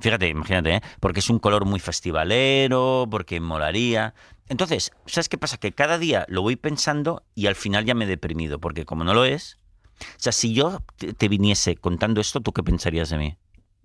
Fíjate, 0.00 0.28
imagínate, 0.28 0.76
¿eh? 0.76 0.80
porque 1.00 1.20
es 1.20 1.30
un 1.30 1.38
color 1.38 1.64
muy 1.64 1.80
festivalero, 1.80 3.06
porque 3.10 3.40
molaría. 3.40 4.14
Entonces, 4.48 4.92
¿sabes 5.06 5.28
qué 5.28 5.38
pasa? 5.38 5.56
Que 5.58 5.72
cada 5.72 5.98
día 5.98 6.26
lo 6.28 6.42
voy 6.42 6.56
pensando 6.56 7.22
y 7.34 7.46
al 7.46 7.54
final 7.54 7.84
ya 7.84 7.94
me 7.94 8.04
he 8.04 8.08
deprimido, 8.08 8.58
porque 8.58 8.84
como 8.84 9.04
no 9.04 9.14
lo 9.14 9.24
es, 9.24 9.58
o 10.00 10.18
sea, 10.18 10.32
si 10.32 10.52
yo 10.52 10.82
te 11.16 11.28
viniese 11.28 11.76
contando 11.76 12.20
esto, 12.20 12.40
¿tú 12.40 12.52
qué 12.52 12.62
pensarías 12.62 13.10
de 13.10 13.18
mí? 13.18 13.36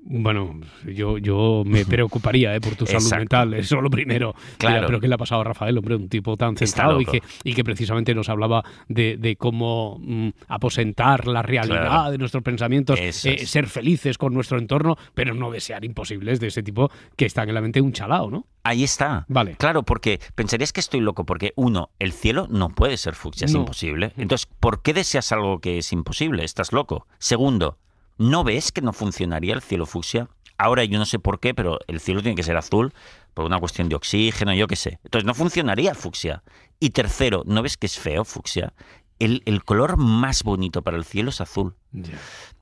Bueno, 0.01 0.59
yo, 0.85 1.17
yo 1.17 1.63
me 1.65 1.85
preocuparía 1.85 2.55
eh, 2.55 2.61
por 2.61 2.75
tu 2.75 2.85
salud 2.85 3.11
mental, 3.11 3.53
eso 3.53 3.77
es 3.77 3.83
lo 3.83 3.89
primero. 3.89 4.33
Claro. 4.57 4.87
pero 4.87 4.99
¿qué 4.99 5.07
le 5.07 5.15
ha 5.15 5.17
pasado 5.17 5.41
a 5.41 5.43
Rafael, 5.43 5.77
hombre? 5.77 5.95
Un 5.95 6.09
tipo 6.09 6.37
tan 6.37 6.55
centrado 6.55 6.99
y 7.01 7.05
que, 7.05 7.21
y 7.43 7.53
que 7.53 7.63
precisamente 7.63 8.15
nos 8.15 8.29
hablaba 8.29 8.63
de, 8.87 9.35
cómo 9.37 9.97
mm, 9.99 10.29
aposentar 10.47 11.27
la 11.27 11.41
realidad 11.41 12.11
de 12.11 12.17
nuestros 12.17 12.43
pensamientos, 12.43 12.99
eh, 12.99 13.11
ser 13.11 13.67
felices 13.67 14.17
con 14.17 14.33
nuestro 14.33 14.57
entorno, 14.57 14.97
pero 15.13 15.33
no 15.33 15.51
desear 15.51 15.85
imposibles 15.85 16.39
de 16.39 16.47
ese 16.47 16.63
tipo 16.63 16.89
que 17.15 17.25
están 17.25 17.49
en 17.49 17.55
la 17.55 17.61
mente 17.61 17.81
un 17.81 17.93
chalao, 17.93 18.29
¿no? 18.29 18.45
Ahí 18.63 18.83
está. 18.83 19.25
Vale. 19.29 19.55
Claro, 19.55 19.83
porque 19.83 20.19
pensarías 20.35 20.73
que 20.73 20.79
estoy 20.79 20.99
loco, 20.99 21.25
porque 21.25 21.53
uno, 21.55 21.89
el 21.99 22.11
cielo 22.11 22.47
no 22.49 22.69
puede 22.69 22.97
ser 22.97 23.15
fucsia, 23.15 23.45
es 23.45 23.53
imposible. 23.53 24.13
Entonces, 24.17 24.47
¿por 24.59 24.81
qué 24.81 24.93
deseas 24.93 25.31
algo 25.31 25.59
que 25.59 25.77
es 25.77 25.91
imposible? 25.93 26.43
Estás 26.43 26.73
loco. 26.73 27.07
Segundo, 27.19 27.77
¿No 28.19 28.43
ves 28.43 28.73
que 28.73 28.81
no 28.81 28.91
funcionaría 28.91 29.53
el 29.53 29.61
cielo 29.61 29.85
fucsia? 29.85 30.27
Ahora 30.57 30.83
yo 30.83 30.99
no 30.99 31.05
sé 31.05 31.19
por 31.19 31.39
qué, 31.39 31.53
pero 31.53 31.79
el 31.87 32.01
cielo 32.01 32.21
tiene 32.21 32.35
que 32.35 32.43
ser 32.43 32.57
azul 32.57 32.93
por 33.33 33.45
una 33.45 33.59
cuestión 33.59 33.87
de 33.87 33.95
oxígeno, 33.95 34.53
yo 34.53 34.67
qué 34.67 34.75
sé. 34.75 34.99
Entonces 35.05 35.25
no 35.25 35.33
funcionaría 35.33 35.95
fucsia. 35.95 36.43
Y 36.81 36.89
tercero, 36.89 37.43
¿no 37.45 37.61
ves 37.61 37.77
que 37.77 37.85
es 37.85 37.97
feo 37.97 38.25
fucsia? 38.25 38.73
El, 39.19 39.63
color 39.63 39.95
más 39.95 40.43
bonito 40.43 40.81
para 40.81 40.97
el 40.97 41.05
cielo 41.05 41.29
es 41.29 41.39
azul. 41.39 41.75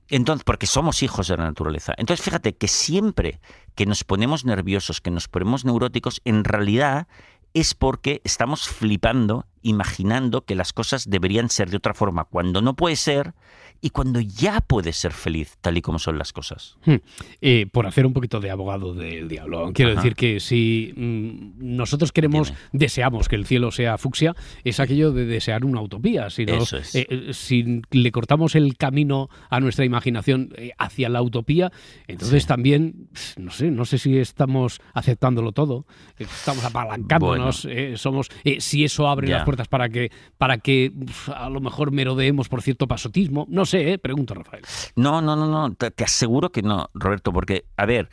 Entonces, 0.09 0.43
porque 0.43 0.67
somos 0.67 1.01
hijos 1.01 1.27
de 1.27 1.37
la 1.37 1.45
naturaleza. 1.45 1.93
Entonces, 1.97 2.23
fíjate 2.23 2.55
que 2.55 2.67
siempre 2.67 3.39
que 3.73 3.87
nos 3.87 4.03
ponemos 4.03 4.45
nerviosos, 4.45 5.01
que 5.01 5.09
nos 5.09 5.27
ponemos 5.27 5.65
neuróticos, 5.65 6.21
en 6.23 6.43
realidad 6.43 7.07
es 7.55 7.73
porque 7.73 8.21
estamos 8.23 8.67
flipando 8.67 9.47
imaginando 9.67 10.45
que 10.45 10.55
las 10.55 10.73
cosas 10.73 11.09
deberían 11.09 11.49
ser 11.49 11.69
de 11.69 11.77
otra 11.77 11.93
forma, 11.93 12.25
cuando 12.25 12.61
no 12.61 12.75
puede 12.75 12.95
ser 12.95 13.33
y 13.81 13.91
cuando 13.91 14.19
ya 14.19 14.61
puedes 14.61 14.97
ser 14.97 15.13
feliz 15.13 15.57
tal 15.61 15.77
y 15.77 15.81
como 15.81 15.99
son 15.99 16.17
las 16.17 16.33
cosas. 16.33 16.77
Hmm. 16.85 16.95
Eh, 17.41 17.67
por 17.71 17.85
hacer 17.85 18.05
un 18.05 18.13
poquito 18.13 18.39
de 18.39 18.49
abogado 18.49 18.93
del 18.93 19.27
diablo, 19.27 19.71
quiero 19.73 19.95
decir 19.95 20.15
que 20.15 20.39
si 20.39 20.93
mm, 20.95 21.75
nosotros 21.75 22.11
queremos, 22.11 22.53
deseamos 22.71 23.29
que 23.29 23.35
el 23.35 23.45
cielo 23.45 23.71
sea 23.71 23.97
fucsia, 23.97 24.35
es 24.63 24.79
aquello 24.79 25.11
de 25.11 25.25
desear 25.25 25.65
una 25.65 25.81
utopía. 25.81 26.29
Si, 26.29 26.43
eh, 26.43 26.57
eh, 26.93 27.33
si 27.33 27.81
le 27.91 28.11
cortamos 28.11 28.55
el 28.55 28.77
camino 28.77 29.29
a 29.49 29.59
nuestra 29.59 29.85
imaginación 29.85 30.53
hacia 30.77 31.09
la 31.09 31.21
utopía, 31.21 31.71
entonces 32.07 32.45
también, 32.45 33.09
no 33.37 33.51
sé, 33.51 33.71
no 33.71 33.85
sé 33.85 33.97
si 33.97 34.17
estamos 34.17 34.81
aceptándolo 34.93 35.51
todo, 35.51 35.85
estamos 36.17 36.63
apalancándonos, 36.63 37.67
somos, 37.95 38.29
si 38.59 38.83
eso 38.83 39.07
abre 39.07 39.27
las 39.27 39.43
puertas 39.43 39.56
para 39.65 39.89
que, 39.89 40.11
para 40.37 40.57
que 40.59 40.91
a 41.35 41.49
lo 41.49 41.59
mejor 41.59 41.91
merodeemos 41.91 42.49
por 42.49 42.61
cierto 42.61 42.87
pasotismo, 42.87 43.45
no 43.49 43.65
sé, 43.65 43.93
¿eh? 43.93 43.97
pregunto 43.97 44.33
Rafael. 44.33 44.63
No, 44.95 45.21
no, 45.21 45.35
no, 45.35 45.47
no, 45.47 45.73
te, 45.73 46.03
aseguro 46.03 46.51
que 46.51 46.61
no, 46.61 46.89
Roberto, 46.93 47.33
porque, 47.33 47.65
a 47.77 47.85
ver, 47.85 48.09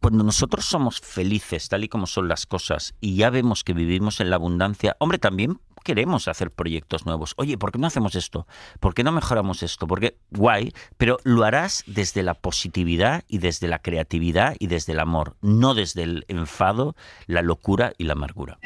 cuando 0.00 0.24
nosotros 0.24 0.64
somos 0.64 1.00
felices 1.00 1.68
tal 1.68 1.84
y 1.84 1.88
como 1.88 2.06
son 2.06 2.28
las 2.28 2.46
cosas 2.46 2.94
y 3.00 3.16
ya 3.16 3.30
vemos 3.30 3.62
que 3.62 3.74
vivimos 3.74 4.20
en 4.20 4.30
la 4.30 4.36
abundancia, 4.36 4.96
hombre, 4.98 5.18
también 5.18 5.60
queremos 5.84 6.26
hacer 6.26 6.50
proyectos 6.50 7.06
nuevos. 7.06 7.34
Oye, 7.36 7.56
¿por 7.56 7.70
qué 7.70 7.78
no 7.78 7.86
hacemos 7.86 8.16
esto? 8.16 8.48
¿Por 8.80 8.94
qué 8.94 9.04
no 9.04 9.12
mejoramos 9.12 9.62
esto? 9.62 9.86
Porque, 9.86 10.16
guay, 10.30 10.72
pero 10.96 11.18
lo 11.22 11.44
harás 11.44 11.84
desde 11.86 12.24
la 12.24 12.34
positividad 12.34 13.22
y 13.28 13.38
desde 13.38 13.68
la 13.68 13.78
creatividad 13.80 14.56
y 14.58 14.66
desde 14.66 14.94
el 14.94 15.00
amor, 15.00 15.36
no 15.42 15.74
desde 15.74 16.02
el 16.02 16.24
enfado, 16.26 16.96
la 17.26 17.42
locura 17.42 17.92
y 17.98 18.04
la 18.04 18.14
amargura. 18.14 18.58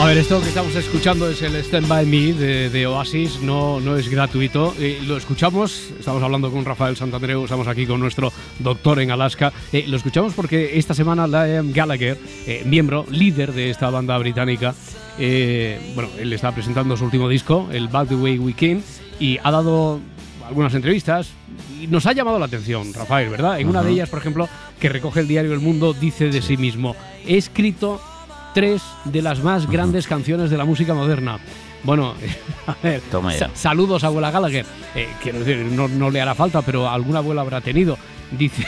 A 0.00 0.06
ver, 0.06 0.16
esto 0.16 0.40
que 0.40 0.48
estamos 0.48 0.74
escuchando 0.76 1.28
es 1.28 1.42
el 1.42 1.54
Stand 1.56 1.86
By 1.86 2.06
Me 2.06 2.32
de, 2.32 2.86
Oasis, 2.86 3.42
no, 3.42 3.80
no 3.80 3.98
es 3.98 4.08
gratuito. 4.08 4.74
Eh, 4.78 4.98
lo 5.06 5.18
escuchamos, 5.18 5.90
estamos 5.98 6.22
hablando 6.22 6.50
con 6.50 6.64
Rafael 6.64 6.96
Santandreu, 6.96 7.44
estamos 7.44 7.68
aquí 7.68 7.84
con 7.84 8.00
nuestro 8.00 8.32
doctor 8.60 9.00
en 9.00 9.10
Alaska. 9.10 9.52
Eh, 9.74 9.84
lo 9.86 9.98
escuchamos 9.98 10.32
porque 10.32 10.78
esta 10.78 10.94
semana 10.94 11.26
Liam 11.26 11.70
Gallagher, 11.74 12.16
eh, 12.46 12.62
miembro, 12.64 13.04
líder 13.10 13.52
de 13.52 13.68
esta 13.68 13.90
banda 13.90 14.16
británica, 14.16 14.74
bueno, 15.18 16.08
él 16.18 16.32
está 16.32 16.50
presentando 16.52 16.96
su 16.96 17.04
último 17.04 17.28
disco, 17.28 17.68
el 17.70 17.88
Back 17.88 18.08
the 18.08 18.14
Way 18.14 18.38
We 18.38 18.54
Came, 18.54 18.80
y 19.20 19.36
ha 19.42 19.50
dado 19.50 20.00
algunas 20.48 20.72
entrevistas 20.72 21.28
y 21.78 21.88
nos 21.88 22.06
ha 22.06 22.14
llamado 22.14 22.38
la 22.38 22.46
atención, 22.46 22.94
Rafael, 22.94 23.28
¿verdad? 23.28 23.60
En 23.60 23.68
una 23.68 23.82
de 23.82 23.90
ellas, 23.90 24.08
por 24.08 24.20
ejemplo, 24.20 24.48
que 24.80 24.88
recoge 24.88 25.20
el 25.20 25.28
diario 25.28 25.52
El 25.52 25.60
Mundo, 25.60 25.92
dice 25.92 26.30
de 26.30 26.40
sí 26.40 26.56
mismo, 26.56 26.96
he 27.26 27.36
escrito 27.36 28.00
tres 28.54 28.82
de 29.04 29.22
las 29.22 29.42
más 29.42 29.70
grandes 29.70 30.06
canciones 30.06 30.50
de 30.50 30.56
la 30.56 30.64
música 30.64 30.94
moderna. 30.94 31.38
Bueno, 31.82 32.14
a 32.66 32.76
ver, 32.82 33.02
saludos 33.54 34.04
a 34.04 34.08
abuela 34.08 34.30
Gallagher. 34.30 34.66
Eh, 34.94 35.08
quiero 35.22 35.40
decir, 35.40 35.64
no, 35.66 36.10
le 36.10 36.20
hará 36.20 36.34
falta, 36.34 36.62
pero 36.62 36.88
alguna 36.88 37.18
abuela 37.18 37.40
habrá 37.42 37.60
tenido. 37.60 37.96
Dice, 38.30 38.64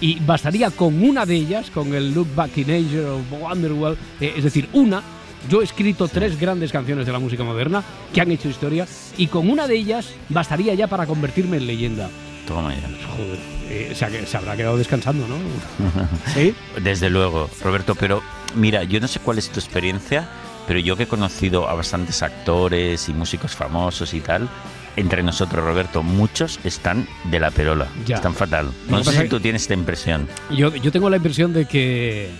y 0.00 0.18
bastaría 0.20 0.70
con 0.70 1.02
una 1.02 1.26
de 1.26 1.34
ellas, 1.34 1.70
con 1.70 1.92
el 1.94 2.14
Look 2.14 2.34
Back 2.34 2.56
in 2.56 2.70
Asia 2.70 3.00
o 3.02 3.36
Wonderwall, 3.36 3.98
eh, 4.20 4.32
es 4.36 4.44
decir, 4.44 4.68
una. 4.72 5.02
Yo 5.50 5.60
he 5.60 5.64
escrito 5.64 6.08
tres 6.08 6.40
grandes 6.40 6.72
canciones 6.72 7.04
de 7.04 7.12
la 7.12 7.18
música 7.18 7.44
moderna 7.44 7.84
que 8.14 8.22
han 8.22 8.30
hecho 8.30 8.48
historia 8.48 8.86
y 9.18 9.26
con 9.26 9.50
una 9.50 9.66
de 9.66 9.76
ellas 9.76 10.08
bastaría 10.30 10.72
ya 10.72 10.86
para 10.86 11.06
convertirme 11.06 11.58
en 11.58 11.66
leyenda. 11.66 12.08
Toma 12.46 12.74
ya. 12.74 12.88
Joder, 13.14 13.38
eh, 13.68 13.92
se, 13.94 14.26
se, 14.26 14.36
habrá 14.38 14.56
quedado 14.56 14.78
descansando, 14.78 15.26
¿no? 15.28 15.36
¿Sí? 16.34 16.54
Desde 16.82 17.10
luego, 17.10 17.50
Roberto, 17.62 17.94
pero 17.94 18.22
Mira, 18.54 18.84
yo 18.84 19.00
no 19.00 19.08
sé 19.08 19.20
cuál 19.20 19.38
es 19.38 19.50
tu 19.50 19.60
experiencia, 19.60 20.28
pero 20.66 20.78
yo 20.78 20.96
que 20.96 21.04
he 21.04 21.06
conocido 21.06 21.68
a 21.68 21.74
bastantes 21.74 22.22
actores 22.22 23.08
y 23.08 23.12
músicos 23.12 23.54
famosos 23.54 24.14
y 24.14 24.20
tal, 24.20 24.48
entre 24.96 25.22
nosotros, 25.22 25.64
Roberto, 25.64 26.02
muchos 26.02 26.60
están 26.64 27.06
de 27.24 27.40
la 27.40 27.50
perola. 27.50 27.88
Están 28.08 28.34
fatal. 28.34 28.70
No, 28.88 29.02
sé 29.02 29.22
si 29.22 29.28
tú 29.28 29.40
tienes 29.40 29.62
esta 29.62 29.74
impresión. 29.74 30.28
Yo, 30.50 30.74
yo 30.74 30.92
tengo 30.92 31.10
la 31.10 31.16
impresión 31.16 31.52
de 31.52 31.66
que, 31.66 32.30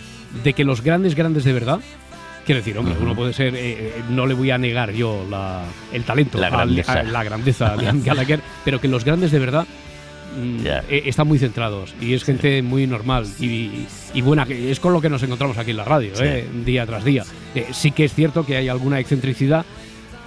de 0.43 0.53
que 0.53 0.65
los 0.65 0.83
grandes, 0.83 1.15
grandes 1.15 1.45
de 1.45 1.53
verdad, 1.53 1.81
quiero 2.47 2.61
decir, 2.61 2.79
hombre, 2.79 2.95
uno 3.01 3.15
puede 3.15 3.33
ser, 3.33 3.55
eh, 3.55 3.73
eh, 3.73 4.03
no 4.11 4.27
le 4.27 4.35
voy 4.35 4.51
a 4.51 4.59
negar 4.59 4.93
yo 4.93 5.27
la, 5.29 5.65
el 5.93 6.05
talento, 6.05 6.39
la 6.39 6.51
grandeza, 6.51 7.03
la 7.03 7.25
grandeza 7.25 7.77
de 7.77 7.91
Gallagher, 8.05 8.41
pero 8.65 8.81
que 8.81 8.89
los 8.89 9.05
grandes 9.05 9.33
de 9.33 9.39
verdad 9.39 9.67
Eh, 10.37 11.03
están 11.07 11.29
muy 11.29 11.39
centrados 11.39 11.95
y 12.01 12.15
es 12.15 12.25
gente 12.25 12.63
muy 12.63 12.87
normal 12.87 13.27
y, 13.39 13.87
buena, 14.23 14.47
que 14.47 14.71
es 14.71 14.81
con 14.81 14.93
lo 14.93 15.01
que 15.01 15.09
nos 15.09 15.23
encontramos 15.23 15.59
aquí 15.59 15.71
en 15.71 15.77
la 15.77 15.85
radio, 15.85 16.13
eh, 16.21 16.47
día 16.65 16.87
tras 16.87 17.05
día. 17.05 17.25
Eh, 17.55 17.67
sí 17.73 17.93
que 17.93 18.05
es 18.05 18.15
cierto 18.15 18.45
que 18.45 18.57
hay 18.57 18.69
alguna 18.69 18.99
excentricidad, 18.99 19.65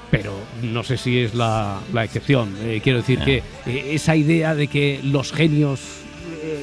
pero 0.09 0.33
no 0.63 0.83
sé 0.83 0.97
si 0.97 1.19
es 1.19 1.33
la, 1.35 1.81
excepción. 2.03 2.55
quiero 2.83 2.99
decir 2.99 3.19
que 3.19 3.43
esa 3.65 4.15
idea 4.15 4.55
de 4.55 4.67
que 4.67 5.01
los 5.03 5.33
genios 5.33 5.81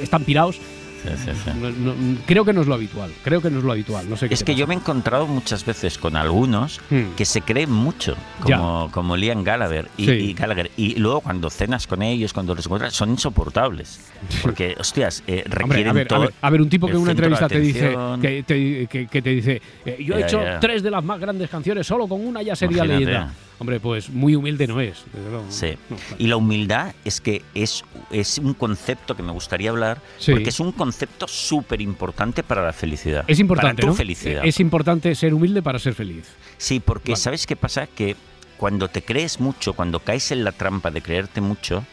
están 0.03 0.25
pirados 0.25 0.59
creo 2.27 2.45
que 2.45 2.53
no 2.53 2.61
es 2.61 2.67
lo 2.67 2.75
habitual. 2.75 3.13
Creo 3.23 3.41
que 3.41 3.51
no 3.51 3.59
es 3.59 3.65
lo 3.65 3.73
habitual. 3.73 4.09
No 4.09 4.17
sé 4.17 4.29
es 4.31 4.43
que 4.45 4.55
yo 4.55 4.67
me 4.67 4.75
he 4.75 4.79
encontrado 4.79 5.27
muchas 5.27 5.65
veces 5.65 5.99
con 5.99 6.17
algunos 6.17 6.81
hmm. 6.91 7.15
que 7.17 7.25
se 7.25 7.43
creen 7.43 7.71
mucho, 7.71 8.17
como, 8.41 8.91
como 8.93 9.17
Liam 9.17 9.45
Gallagher 9.45 9.89
y, 9.97 10.33
Gallagher. 10.33 10.71
Y 10.77 10.97
luego 10.97 11.21
cuando 11.21 11.51
cenas 11.51 11.87
con 11.87 12.03
ellos, 12.03 12.33
cuando 12.33 12.55
los 12.55 12.67
encuentras, 12.67 12.95
son 12.95 13.11
insoportables. 13.11 14.01
Porque, 14.43 14.75
hostias, 14.79 15.23
eh, 15.27 15.45
requieren 15.47 15.89
a 15.89 15.93
ver, 15.93 16.09
todo. 16.09 16.31
A 16.41 16.51
ver, 16.51 16.61
un 16.61 16.69
tipo 16.69 16.87
que 16.87 16.95
en 16.95 16.99
una 16.99 17.13
entrevista 17.13 17.49
te 17.49 17.61
dice, 17.61 17.97
que 18.21 18.43
te, 18.43 19.07
que, 19.07 19.23
te 19.23 19.31
dice, 19.31 19.63
eh, 19.85 19.99
yo 20.05 20.17
he 20.17 20.23
hecho 20.23 20.41
tres 20.61 20.83
de 20.83 20.91
las 20.91 21.05
más 21.05 21.21
grandes 21.21 21.51
canciones, 21.51 21.87
solo 21.87 22.07
con 22.07 22.27
una 22.27 22.43
ya 22.43 22.57
sería 22.57 22.85
leyenda. 22.85 23.33
Hombre, 23.59 23.79
pues 23.79 24.11
muy 24.11 24.35
humilde 24.35 24.67
no 24.67 24.81
es. 24.81 25.05
Sí. 25.49 25.75
Y 26.19 26.27
la 26.27 26.37
humildad 26.37 26.93
es 27.05 27.21
que 27.21 27.43
es, 27.55 27.85
es 28.11 28.39
un 28.39 28.55
concepto 28.55 29.17
que 29.17 29.23
me 29.23 29.31
gustaría 29.31 29.71
hablar, 29.71 30.01
porque 30.27 30.49
es 30.49 30.59
un 30.59 30.73
concepto 30.73 30.94
súper 31.27 31.81
importante 31.81 32.43
para 32.43 32.65
la 32.65 32.73
felicidad. 32.73 33.25
Es 33.27 33.39
importante. 33.41 33.83
Para 33.83 33.93
tu 33.93 33.97
felicidad. 33.97 34.45
Es 34.45 34.61
importante 34.61 35.15
ser 35.15 35.35
humilde 35.35 35.63
para 35.63 35.79
ser 35.79 35.95
feliz. 35.95 36.25
Sí, 36.59 36.81
porque 36.81 37.17
¿sabes 37.17 37.47
qué 37.47 37.57
pasa? 37.57 37.87
Que 37.87 38.17
cuando 38.57 38.89
te 38.89 39.03
crees 39.03 39.41
mucho, 39.41 39.73
cuando 39.73 40.01
caes 40.01 40.31
en 40.31 40.45
la 40.45 40.53
trampa 40.53 40.91
de 40.91 41.03
creerte 41.03 41.41
mucho, 41.41 41.85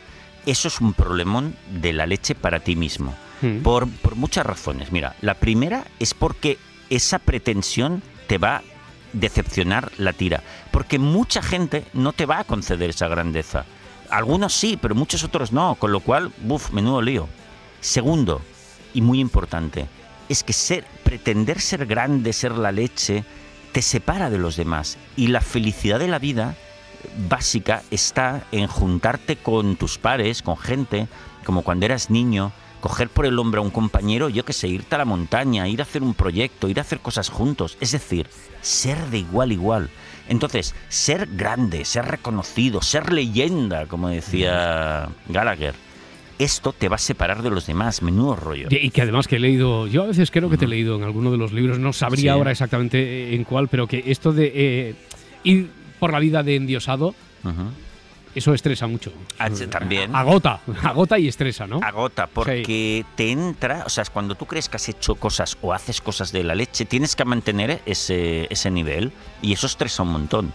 eso 0.46 0.68
es 0.68 0.82
un 0.82 0.94
problemón 0.94 1.56
de 1.70 1.94
la 1.94 2.06
leche 2.06 2.36
para 2.36 2.60
ti 2.60 2.76
mismo. 2.76 3.16
Hmm. 3.42 3.60
Por, 3.60 3.90
por 3.90 4.16
muchas 4.16 4.46
razones. 4.46 4.92
Mira, 4.92 5.16
la 5.22 5.36
primera 5.36 5.86
es 6.00 6.14
porque 6.14 6.58
esa 6.90 7.20
pretensión 7.20 8.04
te 8.28 8.38
va 8.38 8.62
decepcionar 9.14 9.92
la 9.98 10.14
tira. 10.14 10.44
Porque 10.72 11.00
mucha 11.00 11.42
gente 11.42 11.86
no 11.94 12.14
te 12.14 12.26
va 12.26 12.40
a 12.40 12.44
conceder 12.44 12.92
esa 12.92 13.08
grandeza. 13.08 13.66
Algunos 14.10 14.54
sí, 14.54 14.78
pero 14.82 14.96
muchos 14.96 15.24
otros 15.24 15.52
no. 15.52 15.76
Con 15.76 15.92
lo 15.92 16.00
cual, 16.00 16.32
buf, 16.42 16.72
menudo 16.72 17.02
lío. 17.02 17.28
Segundo, 17.80 18.42
y 18.94 19.02
muy 19.02 19.20
importante, 19.20 19.88
es 20.30 20.44
que 20.44 20.54
ser, 20.54 20.86
pretender 21.04 21.60
ser 21.60 21.86
grande, 21.86 22.34
ser 22.34 22.54
la 22.54 22.72
leche, 22.72 23.24
te 23.72 23.82
separa 23.82 24.30
de 24.30 24.38
los 24.38 24.56
demás. 24.56 24.98
Y 25.16 25.28
la 25.28 25.42
felicidad 25.42 26.00
de 26.00 26.08
la 26.08 26.20
vida 26.20 26.56
básica 27.30 27.84
está 27.92 28.44
en 28.52 28.68
juntarte 28.68 29.36
con 29.36 29.76
tus 29.76 29.98
pares, 29.98 30.42
con 30.42 30.58
gente, 30.58 31.08
como 31.46 31.64
cuando 31.64 31.86
eras 31.86 32.10
niño, 32.10 32.52
coger 32.80 33.10
por 33.10 33.26
el 33.26 33.40
hombro 33.40 33.62
a 33.62 33.64
un 33.64 33.72
compañero, 33.72 34.30
yo 34.30 34.46
que 34.46 34.54
sé, 34.54 34.68
irte 34.68 34.96
a 34.96 35.00
la 35.00 35.06
montaña, 35.06 35.68
ir 35.68 35.82
a 35.82 35.84
hacer 35.84 36.04
un 36.04 36.14
proyecto, 36.14 36.68
ir 36.68 36.80
a 36.80 36.82
hacer 36.82 37.00
cosas 37.00 37.30
juntos. 37.30 37.78
Es 37.80 37.92
decir, 37.92 38.28
ser 38.62 38.98
de 39.08 39.20
igual 39.20 39.52
a 39.52 39.54
igual. 39.54 39.90
Entonces, 40.28 40.76
ser 40.90 41.28
grande, 41.36 41.86
ser 41.86 42.06
reconocido, 42.06 42.82
ser 42.82 43.12
leyenda, 43.12 43.86
como 43.86 44.10
decía 44.10 45.10
Gallagher, 45.28 45.76
esto 46.44 46.74
te 46.74 46.90
va 46.90 46.96
a 46.96 47.00
separar 47.00 47.42
de 47.42 47.50
los 47.50 47.68
demás, 47.68 48.02
menudo 48.02 48.36
rollo. 48.36 48.68
Y 48.70 48.90
que 48.90 49.02
además 49.02 49.28
que 49.28 49.38
he 49.38 49.40
leído, 49.40 49.88
yo 49.88 50.04
a 50.04 50.08
veces 50.08 50.32
creo 50.32 50.50
que 50.50 50.58
te 50.58 50.66
he 50.66 50.68
leído 50.68 50.96
en 50.96 51.04
alguno 51.04 51.32
de 51.32 51.38
los 51.38 51.52
libros, 51.54 51.80
no 51.80 51.94
sabría 51.94 52.34
ahora 52.34 52.52
exactamente 52.52 53.36
en 53.36 53.44
cuál, 53.44 53.68
pero 53.68 53.88
que 53.88 54.04
esto 54.08 54.34
de 54.34 54.52
eh, 54.54 54.96
ir 55.44 55.70
por 56.00 56.12
la 56.12 56.20
vida 56.20 56.44
de 56.44 56.56
endiosado, 56.56 57.14
eso 58.34 58.54
estresa 58.54 58.88
mucho. 58.88 59.12
Ah, 59.38 59.50
también. 59.70 60.16
Agota, 60.16 60.62
agota 60.84 61.20
y 61.20 61.28
estresa, 61.28 61.68
¿no? 61.68 61.80
Agota, 61.84 62.28
porque 62.28 63.06
te 63.16 63.32
entra, 63.32 63.84
o 63.86 63.90
sea, 63.90 64.04
cuando 64.06 64.36
tú 64.36 64.46
crees 64.46 64.70
que 64.70 64.78
has 64.78 64.90
hecho 64.90 65.16
cosas 65.16 65.58
o 65.62 65.74
haces 65.74 66.02
cosas 66.02 66.32
de 66.32 66.44
la 66.44 66.56
leche, 66.56 66.86
tienes 66.86 67.16
que 67.16 67.26
mantener 67.26 67.82
ese, 67.86 68.48
ese 68.50 68.72
nivel 68.72 69.12
y 69.42 69.54
eso 69.54 69.68
estresa 69.68 70.04
un 70.04 70.12
montón. 70.12 70.54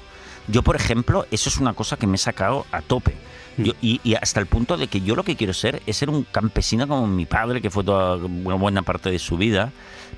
Yo, 0.48 0.62
por 0.62 0.76
ejemplo, 0.76 1.26
eso 1.30 1.48
es 1.48 1.58
una 1.58 1.74
cosa 1.74 1.96
que 1.96 2.06
me 2.06 2.16
he 2.16 2.18
sacado 2.18 2.66
a 2.72 2.80
tope. 2.80 3.14
Yo- 3.58 3.72
y, 3.80 4.00
y 4.04 4.14
hasta 4.14 4.40
el 4.40 4.46
punto 4.46 4.76
de 4.76 4.86
que 4.88 5.00
yo 5.00 5.14
lo 5.16 5.22
que 5.24 5.36
quiero 5.36 5.52
ser 5.54 5.82
es 5.86 5.96
ser 5.96 6.10
un 6.10 6.24
campesino 6.24 6.86
como 6.86 7.06
mi 7.06 7.26
padre, 7.26 7.60
que 7.62 7.70
fue 7.70 7.84
toda 7.84 8.16
una 8.16 8.54
buena 8.56 8.82
parte 8.82 9.10
de 9.10 9.18
su 9.18 9.36
vida. 9.36 9.72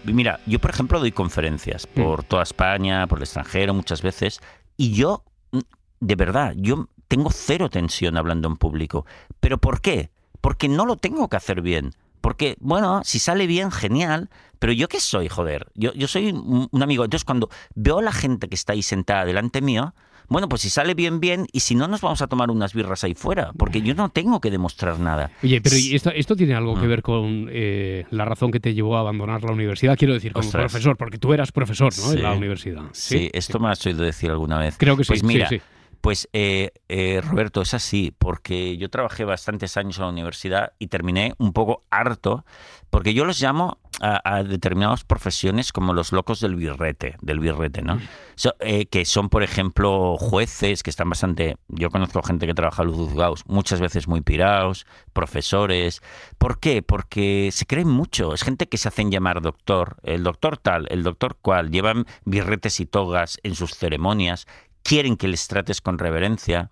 Y 0.07 0.13
Mira, 0.13 0.41
yo 0.47 0.59
por 0.59 0.71
ejemplo 0.71 0.99
doy 1.01 1.13
conferencias 1.13 1.87
por 1.87 2.25
toda 2.25 2.43
España, 2.43 3.07
por 3.07 3.19
el 3.19 3.25
extranjero 3.25 3.75
muchas 3.75 4.03
veces, 4.03 4.41
y 4.77 4.93
yo, 4.93 5.23
mm, 5.53 5.59
de 6.01 6.15
verdad, 6.17 6.55
yo 6.57 6.89
tengo 7.09 7.31
cero 7.31 7.69
tensión 7.71 8.17
hablando 8.17 8.49
en 8.49 8.57
público. 8.57 9.07
¿Pero 9.41 9.59
por 9.59 9.81
qué? 9.81 10.11
Porque 10.41 10.69
no 10.69 10.85
lo 10.87 10.97
tengo 10.97 11.29
que 11.29 11.37
hacer 11.37 11.63
bien. 11.63 11.93
Porque, 12.21 12.57
bueno, 12.61 13.03
si 13.05 13.19
sale 13.21 13.47
bien, 13.47 13.71
genial, 13.71 14.29
pero 14.59 14.73
yo 14.73 14.89
qué 14.89 15.01
soy, 15.01 15.29
joder. 15.29 15.69
Yo, 15.75 15.93
yo 15.95 16.09
soy 16.09 16.31
un, 16.33 16.69
un 16.71 16.83
amigo. 16.83 17.05
Entonces, 17.05 17.25
cuando 17.25 17.49
veo 17.75 18.01
a 18.01 18.03
la 18.03 18.13
gente 18.13 18.49
que 18.49 18.57
está 18.57 18.73
ahí 18.73 18.83
sentada 18.83 19.25
delante 19.25 19.61
mío, 19.63 19.95
bueno, 20.29 20.49
pues 20.49 20.63
si 20.63 20.71
sale 20.71 20.95
bien, 20.95 21.21
bien, 21.21 21.47
y 21.53 21.61
si 21.61 21.75
no, 21.75 21.89
nos 21.89 22.01
vamos 22.01 22.21
a 22.23 22.27
tomar 22.27 22.51
unas 22.51 22.75
birras 22.75 23.03
ahí 23.05 23.15
fuera, 23.15 23.53
porque 23.57 23.81
yo 23.83 23.95
no 23.95 24.09
tengo 24.11 24.41
que 24.41 24.51
demostrar 24.51 24.99
nada. 25.01 25.31
Oye, 25.43 25.61
pero 25.61 25.77
¿y 25.77 25.95
esto, 25.95 26.11
esto 26.11 26.37
tiene 26.37 26.55
algo 26.55 26.75
que 26.75 26.87
Mm. 26.87 26.89
ver 26.89 27.03
con 27.03 27.49
eh, 27.51 28.05
la 28.11 28.25
razón 28.25 28.51
que 28.51 28.61
te 28.61 28.75
llevó 28.75 28.97
a 28.97 29.01
abandonar 29.01 29.43
la 29.43 29.53
universidad? 29.53 29.97
Quiero 29.97 30.15
decir, 30.15 30.33
como 30.33 30.47
Ostras. 30.47 30.71
profesor, 30.71 30.97
porque 30.97 31.19
tú 31.19 31.33
eras 31.33 31.51
profesor, 31.53 31.93
¿no? 31.97 32.05
Sí. 32.11 32.17
En 32.17 32.23
la 32.23 32.33
universidad. 32.33 32.83
Sí, 32.93 33.31
esto 33.33 33.59
me 33.59 33.69
has 33.71 33.85
oído 33.87 34.03
decir 34.05 34.31
alguna 34.31 34.59
vez. 34.59 34.77
Creo 34.79 34.97
que 34.97 35.05
sí. 35.05 35.09
Pues 35.09 35.23
mira, 35.25 35.49
sí, 35.49 35.57
sí. 35.59 35.63
Pues 36.01 36.29
eh, 36.33 36.71
eh, 36.89 37.21
Roberto, 37.23 37.61
es 37.63 37.75
así, 37.75 38.15
porque 38.17 38.77
yo 38.77 38.89
trabajé 38.89 39.25
bastantes 39.25 39.77
años 39.77 39.99
en 39.99 40.05
la 40.05 40.11
universidad 40.11 40.73
y 40.79 40.87
terminé 40.87 41.35
un 41.39 41.53
poco 41.53 41.83
harto, 41.91 42.45
porque 42.91 43.15
yo 43.15 43.25
los 43.25 43.41
llamo 43.41 43.79
a, 44.01 44.21
a 44.37 44.45
determinadas 44.45 45.05
profesiones 45.05 45.73
como 45.73 45.93
los 45.93 46.13
locos 46.13 46.41
del 46.41 46.55
birrete, 46.55 47.17
del 47.21 47.41
birrete, 47.41 47.83
¿no? 47.83 47.99
So- 48.37 48.55
eh, 48.61 48.87
que 48.87 49.05
son, 49.05 49.29
por 49.29 49.43
ejemplo, 49.43 50.17
jueces 50.19 50.83
que 50.83 50.91
están 50.91 51.11
bastante... 51.11 51.57
Yo 51.69 51.91
conozco 51.91 52.23
gente 52.23 52.47
que 52.47 52.55
trabaja 52.55 52.83
en 52.83 52.89
los 52.89 52.97
juzgados, 52.97 53.45
muchas 53.47 53.81
veces 53.81 54.07
muy 54.07 54.21
pirados, 54.21 54.87
profesores. 55.13 56.01
¿Por 56.39 56.61
qué? 56.61 56.83
Porque 56.83 57.51
se 57.53 57.67
creen 57.67 57.89
mucho. 57.89 58.33
Es 58.35 58.45
gente 58.45 58.69
que 58.69 58.79
se 58.79 58.89
hacen 58.89 59.11
llamar 59.11 59.43
doctor, 59.43 59.97
el 60.05 60.23
doctor 60.23 60.59
tal, 60.59 60.87
el 60.91 61.03
doctor 61.03 61.37
cual, 61.43 61.71
llevan 61.71 62.07
birretes 62.25 62.79
y 62.79 62.87
togas 62.87 63.41
en 63.43 63.57
sus 63.57 63.75
ceremonias 63.75 64.47
quieren 64.89 65.19
que 65.19 65.29
les 65.29 65.47
trates 65.49 65.83
con 65.83 65.99
reverencia 65.99 66.71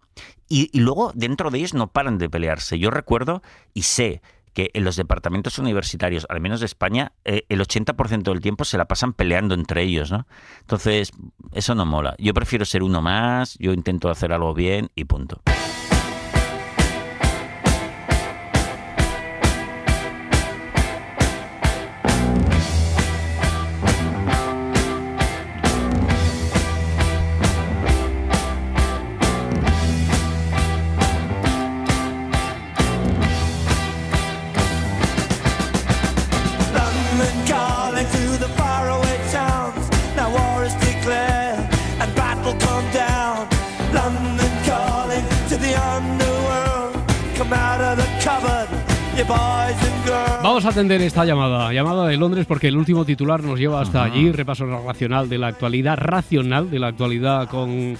y, 0.48 0.70
luego 0.78 1.12
dentro 1.14 1.50
de 1.50 1.58
ellos 1.58 1.74
no 1.74 1.88
paran 1.88 2.16
de 2.16 2.30
pelearse. 2.30 2.78
Yo 2.78 2.90
recuerdo 2.90 3.42
y 3.74 3.82
sé 3.82 4.22
que 4.54 4.70
en 4.72 4.84
los 4.84 4.96
departamentos 4.96 5.58
universitarios, 5.58 6.26
al 6.30 6.40
menos 6.40 6.60
de 6.60 6.66
España, 6.66 7.12
eh, 7.26 7.44
el 7.50 7.60
80% 7.60 8.22
del 8.22 8.40
tiempo 8.40 8.64
se 8.64 8.78
la 8.78 8.86
pasan 8.86 9.12
peleando 9.12 9.54
entre 9.54 9.82
ellos, 9.82 10.10
¿no? 10.10 10.26
Entonces, 10.60 11.12
eso 11.52 11.74
no 11.74 11.84
mola. 11.84 12.14
Yo 12.18 12.32
prefiero 12.32 12.64
ser 12.64 12.82
uno 12.82 13.02
más, 13.02 13.58
yo 13.58 13.74
intento 13.74 14.08
hacer 14.08 14.32
algo 14.32 14.54
bien 14.54 14.88
y 14.94 15.04
punto. 15.04 15.42
Atender 50.76 51.00
esta 51.00 51.24
llamada, 51.24 51.72
llamada 51.72 52.06
de 52.06 52.18
Londres, 52.18 52.44
porque 52.46 52.68
el 52.68 52.76
último 52.76 53.06
titular 53.06 53.42
nos 53.42 53.58
lleva 53.58 53.80
hasta 53.80 54.04
allí. 54.04 54.30
Repaso 54.30 54.66
racional 54.66 55.26
de 55.26 55.38
la 55.38 55.46
actualidad, 55.46 55.96
racional 55.96 56.70
de 56.70 56.78
la 56.78 56.88
actualidad 56.88 57.48
con, 57.48 57.96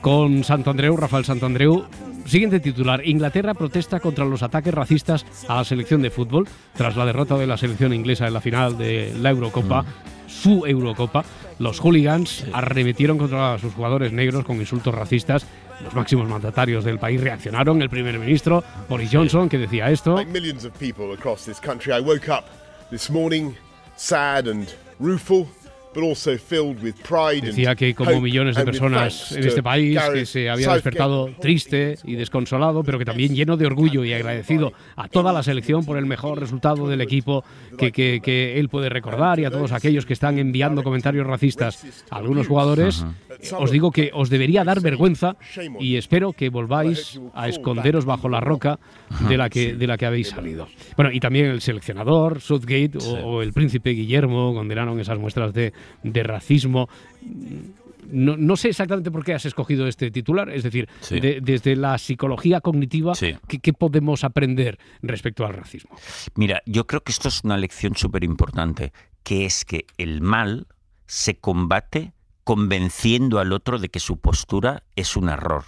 con 0.00 0.42
Santandreu, 0.42 0.96
Rafael 0.96 1.24
Santandreu. 1.24 1.84
Siguiente 2.24 2.58
titular: 2.58 3.06
Inglaterra 3.06 3.54
protesta 3.54 4.00
contra 4.00 4.24
los 4.24 4.42
ataques 4.42 4.74
racistas 4.74 5.24
a 5.46 5.54
la 5.54 5.64
selección 5.64 6.02
de 6.02 6.10
fútbol 6.10 6.48
tras 6.74 6.96
la 6.96 7.06
derrota 7.06 7.38
de 7.38 7.46
la 7.46 7.56
selección 7.56 7.94
inglesa 7.94 8.26
en 8.26 8.34
la 8.34 8.40
final 8.40 8.76
de 8.76 9.14
la 9.20 9.30
Eurocopa. 9.30 9.84
Su 10.26 10.66
Eurocopa, 10.66 11.24
los 11.60 11.78
hooligans 11.78 12.46
arremetieron 12.52 13.16
contra 13.16 13.58
sus 13.60 13.74
jugadores 13.74 14.12
negros 14.12 14.44
con 14.44 14.56
insultos 14.56 14.92
racistas. 14.92 15.46
Los 15.82 15.94
máximos 15.94 16.28
mandatarios 16.28 16.84
del 16.84 16.98
país 16.98 17.20
reaccionaron. 17.20 17.82
El 17.82 17.90
primer 17.90 18.18
ministro 18.18 18.62
Boris 18.88 19.10
Johnson, 19.12 19.48
que 19.48 19.58
decía 19.58 19.90
esto. 19.90 20.14
Like 20.14 20.30
millions 20.30 20.64
of 20.64 20.72
people 20.78 21.12
across 21.12 21.44
this 21.44 21.60
country, 21.60 21.92
I 21.92 22.00
woke 22.00 22.28
up 22.28 22.44
this 22.90 23.10
morning 23.10 23.54
sad 23.96 24.48
and 24.48 24.68
rueful, 24.98 25.48
but 25.94 26.02
also 26.04 26.36
filled 26.38 26.82
with 26.82 26.94
pride 27.08 27.42
Decía 27.46 27.70
and 27.70 27.78
que 27.78 27.94
como 27.94 28.10
hope 28.12 28.20
millones 28.20 28.56
de 28.56 28.64
personas 28.64 29.32
en 29.32 29.44
este 29.44 29.62
país 29.62 29.98
que 30.12 30.26
se 30.26 30.48
había 30.50 30.72
despertado 30.74 31.30
triste 31.40 31.96
y 32.04 32.14
desconsolado, 32.14 32.82
pero 32.82 32.98
que 32.98 33.04
también 33.04 33.34
lleno 33.34 33.56
de 33.56 33.66
orgullo 33.66 34.04
y 34.04 34.12
agradecido 34.12 34.72
a 34.96 35.08
toda 35.08 35.32
la 35.32 35.42
selección 35.42 35.84
por 35.84 35.96
el 35.98 36.06
mejor 36.06 36.38
resultado 36.40 36.88
del 36.88 37.00
equipo 37.00 37.44
que, 37.78 37.92
que- 37.92 38.20
que 38.22 38.58
él 38.58 38.68
puede 38.68 38.88
recordar 38.88 39.38
y 39.40 39.44
a 39.44 39.50
todos 39.50 39.72
aquellos 39.72 40.06
que 40.06 40.12
están 40.12 40.38
enviando 40.38 40.82
comentarios 40.82 41.26
racistas 41.26 42.04
a 42.10 42.16
algunos 42.16 42.46
jugadores. 42.46 43.04
Eh, 43.30 43.50
Os 43.58 43.70
digo 43.70 43.90
que 43.90 44.10
os 44.14 44.30
debería 44.30 44.62
dar 44.64 44.80
vergüenza 44.80 45.36
y 45.80 45.96
espero 45.96 46.32
que 46.32 46.48
volváis 46.48 47.20
a 47.34 47.48
esconderos 47.48 48.04
bajo 48.04 48.28
la 48.28 48.40
roca 48.40 48.78
de 49.28 49.36
la 49.36 49.48
que, 49.50 49.74
de 49.74 49.86
la 49.86 49.96
que 49.98 50.06
habéis 50.06 50.28
salido. 50.28 50.68
Bueno, 50.96 51.10
y 51.12 51.18
también 51.20 51.46
el 51.46 51.60
seleccionador, 51.60 52.40
Southgate 52.40 52.98
o, 52.98 53.14
o 53.24 53.42
el 53.42 53.52
príncipe 53.52 53.90
Guillermo 53.90 54.54
condenaron 54.54 55.00
esas 55.00 55.18
muestras 55.18 55.52
de, 55.52 55.72
de 56.02 56.22
racismo. 56.22 56.88
No, 58.10 58.36
no 58.36 58.56
sé 58.56 58.68
exactamente 58.68 59.10
por 59.10 59.24
qué 59.24 59.32
has 59.34 59.44
escogido 59.46 59.86
este 59.86 60.10
titular, 60.10 60.50
es 60.50 60.64
decir, 60.64 60.88
Sí. 61.00 61.20
de- 61.20 61.40
desde 61.40 61.76
la 61.76 61.96
psicología 61.98 62.60
cognitiva, 62.60 63.14
Sí. 63.14 63.36
¿qué, 63.48 63.58
qué 63.60 63.72
podemos 63.72 64.24
aprender 64.24 64.78
respecto 65.02 65.46
al 65.46 65.54
racismo? 65.54 65.96
Mira, 66.34 66.62
yo 66.66 66.86
creo 66.86 67.00
que 67.02 67.12
esto 67.12 67.28
es 67.28 67.42
una 67.44 67.56
lección 67.56 67.94
súper 67.96 68.24
importante, 68.24 68.92
que 69.22 69.46
es 69.46 69.64
que 69.64 69.86
el 69.98 70.20
mal 70.20 70.66
se 71.06 71.36
combate 71.36 72.12
convenciendo 72.44 73.38
al 73.38 73.52
otro 73.52 73.78
de 73.78 73.88
que 73.88 74.00
su 74.00 74.18
postura 74.18 74.82
es 74.96 75.16
un 75.16 75.28
error. 75.28 75.62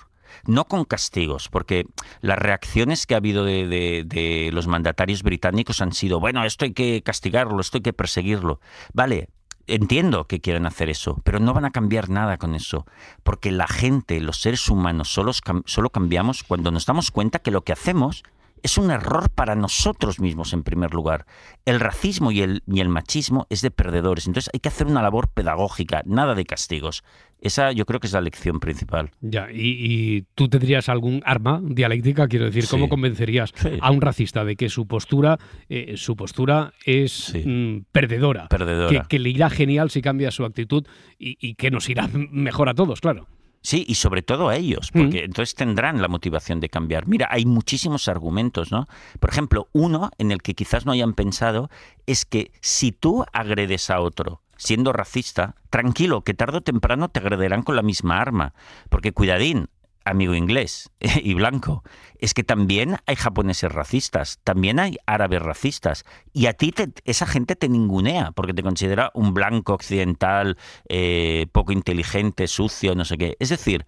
No 0.47 0.65
con 0.65 0.85
castigos, 0.85 1.49
porque 1.49 1.87
las 2.21 2.39
reacciones 2.39 3.07
que 3.07 3.15
ha 3.15 3.19
habido 3.19 3.45
de, 3.45 3.69
de- 3.69 4.03
de 4.05 4.51
los 4.53 4.67
mandatarios 4.67 5.23
británicos 5.23 5.81
han 5.81 5.93
sido, 5.93 6.19
bueno, 6.19 6.45
esto 6.45 6.65
hay 6.65 6.73
que 6.73 7.01
castigarlo, 7.03 7.61
esto 7.61 7.79
hay 7.79 7.83
que 7.83 7.93
perseguirlo. 7.93 8.61
Vale, 8.93 9.29
entiendo 9.67 10.27
que 10.27 10.41
quieran 10.41 10.67
hacer 10.67 10.91
eso, 10.91 11.21
pero 11.25 11.41
no 11.41 11.55
van 11.55 11.65
a 11.65 11.71
cambiar 11.71 12.11
nada 12.11 12.37
con 12.37 12.55
eso, 12.55 12.87
porque 13.23 13.51
la 13.51 13.67
gente, 13.67 14.21
los 14.21 14.41
seres 14.41 14.69
humanos, 14.69 15.13
solo, 15.13 15.33
solo 15.65 15.91
cambiamos 15.91 16.43
cuando 16.43 16.71
nos 16.71 16.87
damos 16.87 17.11
cuenta 17.11 17.39
que 17.39 17.51
lo 17.51 17.63
que 17.63 17.73
hacemos 17.73 18.23
es 18.65 18.79
un 18.79 18.91
error 18.91 19.29
para 19.31 19.55
nosotros 19.55 20.19
mismos 20.19 20.53
en 20.55 20.63
primer 20.65 20.93
lugar. 20.95 21.27
El 21.67 21.79
racismo 21.79 22.33
y 22.33 22.41
el, 22.41 22.63
y 22.67 22.81
el 22.81 22.89
machismo 22.89 23.47
es 23.51 23.61
de 23.61 23.71
perdedores. 23.71 24.27
Entonces 24.27 24.51
hay 24.53 24.59
que 24.61 24.69
hacer 24.71 24.87
una 24.87 25.03
labor 25.03 25.29
pedagógica, 25.29 26.03
nada 26.07 26.35
de 26.35 26.45
castigos. 26.47 27.05
Esa 27.41 27.73
yo 27.73 27.85
creo 27.85 28.01
que 28.01 28.07
es 28.07 28.15
la 28.15 28.23
lección 28.23 28.61
principal. 28.61 29.11
Ya, 29.21 29.49
y, 29.53 29.77
y 30.17 30.23
tú 30.35 30.49
tendrías 30.49 30.89
algún 30.89 31.23
arma 31.27 31.61
dialéctica, 31.63 32.27
quiero 32.27 32.47
decir, 32.47 32.67
¿cómo 32.69 32.87
Sí. 32.87 32.91
convencerías 32.91 33.53
Sí. 33.55 33.69
a 33.83 33.91
un 33.91 34.01
racista 34.01 34.45
de 34.47 34.57
que 34.57 34.71
su 34.71 34.87
postura, 34.87 35.39
eh, 35.69 35.99
su 35.99 36.17
postura 36.17 36.73
es 36.87 37.13
Sí. 37.13 37.43
mm, 37.47 37.85
perdedora? 37.93 38.49
Perdedora. 38.49 39.03
Que, 39.03 39.09
que 39.09 39.19
le 39.19 39.29
irá 39.29 39.51
genial 39.51 39.91
si 39.91 40.01
cambia 40.01 40.31
su 40.31 40.43
actitud 40.47 40.87
y, 41.19 41.37
y 41.39 41.55
que 41.57 41.71
nos 41.71 41.89
irá 41.91 42.09
mejor 42.15 42.71
a 42.71 42.75
todos, 42.75 43.03
claro. 43.03 43.27
Sí, 43.65 43.83
y 43.89 43.95
sobre 43.95 44.21
todo 44.21 44.51
a 44.51 44.57
ellos, 44.57 44.91
porque 44.93 45.25
entonces 45.25 45.55
tendrán 45.55 46.03
la 46.03 46.09
motivación 46.09 46.61
de 46.61 46.69
cambiar. 46.69 47.07
Mira, 47.07 47.29
hay 47.31 47.47
muchísimos 47.47 48.09
argumentos, 48.09 48.71
¿no? 48.71 48.87
Por 49.21 49.31
ejemplo, 49.31 49.69
uno 49.73 50.11
en 50.19 50.33
el 50.33 50.43
que 50.43 50.53
quizás 50.53 50.85
no 50.85 50.93
hayan 50.93 51.15
pensado 51.15 51.71
es 52.05 52.27
que 52.27 52.53
si 52.61 52.93
tú 52.93 53.25
agredes 53.33 53.89
a 53.89 54.01
otro 54.01 54.43
siendo 54.59 54.93
racista, 54.93 55.55
tranquilo, 55.71 56.23
que 56.23 56.35
tarde 56.35 56.59
o 56.59 56.61
temprano 56.61 57.09
te 57.09 57.21
agredirán 57.21 57.63
con 57.63 57.77
la 57.77 57.83
misma 57.83 58.21
arma. 58.21 58.55
Porque 58.91 59.13
cuidadín, 59.13 59.69
amigo 60.05 60.35
inglés 60.35 60.91
y 61.01 61.35
blanco, 61.35 61.83
es 62.19 62.35
que 62.35 62.45
también 62.45 62.97
hay 63.07 63.17
japoneses 63.17 63.73
racistas, 63.73 64.39
también 64.45 64.79
hay 64.79 64.97
árabes 65.07 65.43
racistas, 65.43 66.05
y 66.33 66.47
a 66.47 66.53
ti 66.53 66.73
te- 66.73 66.93
esa 67.05 67.27
gente 67.27 67.57
te 67.57 67.69
ningunea 67.69 68.33
porque 68.33 68.55
te 68.55 68.63
considera 68.63 69.11
un 69.15 69.35
blanco 69.35 69.75
occidental, 69.75 70.57
eh, 70.89 71.47
poco 71.53 71.73
inteligente, 71.73 72.47
sucio, 72.47 72.95
no 72.95 73.05
sé 73.05 73.19
qué. 73.19 73.37
Es 73.41 73.49
decir, 73.49 73.87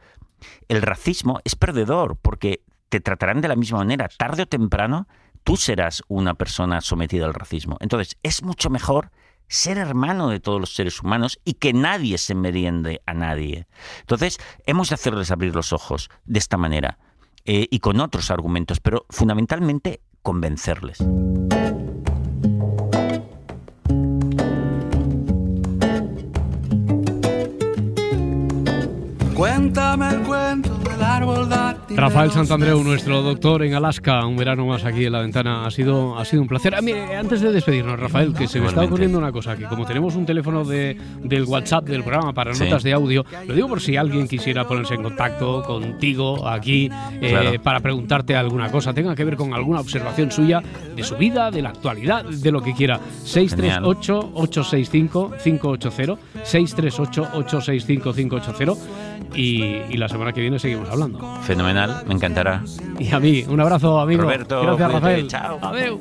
el 0.69 0.83
racismo 0.83 1.41
es 1.45 1.57
perdedor 1.57 2.17
porque 2.21 2.63
te 2.89 3.01
tratarán 3.01 3.41
de 3.41 3.49
la 3.49 3.57
misma 3.57 3.79
manera. 3.79 4.09
Tarde 4.17 4.43
o 4.43 4.47
temprano, 4.47 5.09
tú 5.45 5.57
serás 5.57 6.03
una 6.09 6.35
persona 6.35 6.81
sometida 6.81 7.27
al 7.27 7.35
racismo. 7.35 7.77
Entonces, 7.81 8.17
es 8.23 8.43
mucho 8.43 8.71
mejor 8.71 9.11
ser 9.49 9.79
hermano 9.79 10.29
de 10.29 10.41
todos 10.41 10.61
los 10.61 10.75
seres 10.75 11.01
humanos 11.03 11.39
y 11.45 11.55
que 11.55 11.73
nadie 11.73 12.19
se 12.19 12.35
meriende 12.35 13.03
a 13.07 13.15
nadie. 13.15 13.67
Entonces, 14.01 14.39
hemos 14.67 14.89
de 14.91 14.95
hacerles 14.95 15.31
abrir 15.31 15.55
los 15.55 15.73
ojos 15.73 16.11
de 16.25 16.39
esta 16.39 16.57
manera. 16.57 16.99
eh, 17.47 17.69
y 17.71 17.79
con 17.79 18.01
otros 18.01 18.31
argumentos, 18.31 18.81
pero 18.81 19.07
fundamentalmente 19.09 20.01
convencerles. 20.23 20.99
Cuéntame 29.35 30.09
el 30.09 30.23
cuento. 30.23 30.76
Rafael 31.97 32.31
Santandreu, 32.31 32.83
nuestro 32.85 33.23
doctor 33.23 33.63
en 33.65 33.73
Alaska, 33.75 34.25
un 34.27 34.37
verano 34.37 34.67
más 34.67 34.85
aquí 34.85 35.07
en 35.07 35.13
la 35.13 35.21
ventana. 35.21 35.65
Ha 35.67 35.71
sido, 35.71 36.19
ha 36.19 36.25
sido 36.27 36.43
un 36.43 36.49
placer. 36.49 36.75
Ah, 36.75 36.83
mire, 36.83 37.17
antes 37.17 37.41
de 37.41 37.51
despedirnos, 37.53 37.99
Rafael, 37.99 38.35
que 38.35 38.47
se 38.47 38.61
me 38.61 38.67
está 38.67 38.83
ocurriendo 38.85 39.17
una 39.17 39.33
cosa, 39.33 39.57
que 39.57 39.65
como 39.65 39.87
tenemos 39.87 40.15
un 40.15 40.27
teléfono 40.27 40.63
de, 40.65 40.95
del 41.23 41.45
WhatsApp 41.45 41.87
del 41.89 42.03
programa 42.05 42.35
para 42.35 42.53
Sí. 42.55 42.65
notas 42.65 42.83
de 42.83 42.93
audio, 42.93 43.25
lo 43.47 43.55
digo 43.55 43.67
por 43.69 43.81
si 43.81 43.97
alguien 43.97 44.29
quisiera 44.29 44.67
ponerse 44.69 44.93
en 44.95 45.03
contacto 45.05 45.63
contigo 45.63 46.47
aquí 46.47 46.91
eh, 47.21 47.31
Claro. 47.31 47.63
para 47.63 47.81
preguntarte 47.81 48.37
alguna 48.37 48.71
cosa, 48.71 48.93
tenga 48.93 49.15
que 49.15 49.25
ver 49.25 49.37
con 49.37 49.55
alguna 49.55 49.81
observación 49.81 50.31
suya 50.31 50.63
de 50.95 51.03
su 51.03 51.17
vida, 51.17 51.51
de 51.51 51.63
la 51.63 51.71
actualidad, 51.71 52.25
de 52.27 52.53
lo 52.53 52.61
que 52.63 52.75
quiera. 52.75 53.01
638-865-580, 53.25 56.19
638-865-580 56.45 58.77
y, 59.35 59.63
y 59.91 59.97
la 59.97 60.09
semana 60.09 60.33
que 60.33 60.41
viene 60.41 60.59
seguimos 60.59 60.89
hablando. 60.91 61.19
Fenomenal, 61.43 62.05
me 62.07 62.15
encantará. 62.15 62.63
Y 62.99 63.13
a 63.13 63.21
mí, 63.21 63.45
un 63.49 63.61
abrazo, 63.61 64.01
amigo. 64.01 64.23
Roberto, 64.23 64.61
Gracias, 64.63 64.77
cuídate, 64.89 64.95
Rafael. 64.95 65.29
chao. 65.29 65.59
Adeu. 65.63 66.01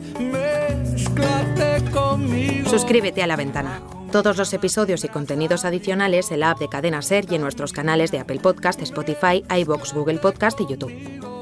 Suscríbete 2.69 3.23
a 3.23 3.27
La 3.27 3.35
Ventana. 3.35 3.79
Todos 4.11 4.37
los 4.37 4.53
episodios 4.53 5.03
y 5.03 5.07
contenidos 5.09 5.65
adicionales 5.65 6.31
en 6.31 6.39
la 6.41 6.51
app 6.51 6.59
de 6.59 6.69
Cadena 6.69 7.01
Ser 7.01 7.25
y 7.29 7.35
en 7.35 7.41
nuestros 7.41 7.73
canales 7.73 8.11
de 8.11 8.19
Apple 8.19 8.39
Podcast, 8.39 8.81
Spotify, 8.81 9.43
iBox, 9.49 9.93
Google 9.93 10.19
Podcast 10.19 10.59
y 10.61 10.67
YouTube. 10.67 10.93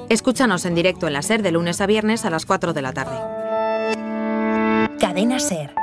Escúchanos 0.10 0.66
en 0.66 0.76
directo 0.76 1.08
en 1.08 1.14
la 1.14 1.22
Ser 1.22 1.44
de 1.44 1.52
lunes 1.52 1.82
a 1.82 1.86
viernes 1.86 2.26
a 2.26 2.30
las 2.30 2.46
4 2.46 2.74
de 2.74 2.82
la 2.82 2.94
tarde. 2.94 3.18
Cadena 5.00 5.40
Ser. 5.40 5.74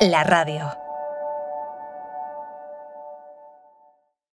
La 0.00 0.22
radio. 0.24 0.87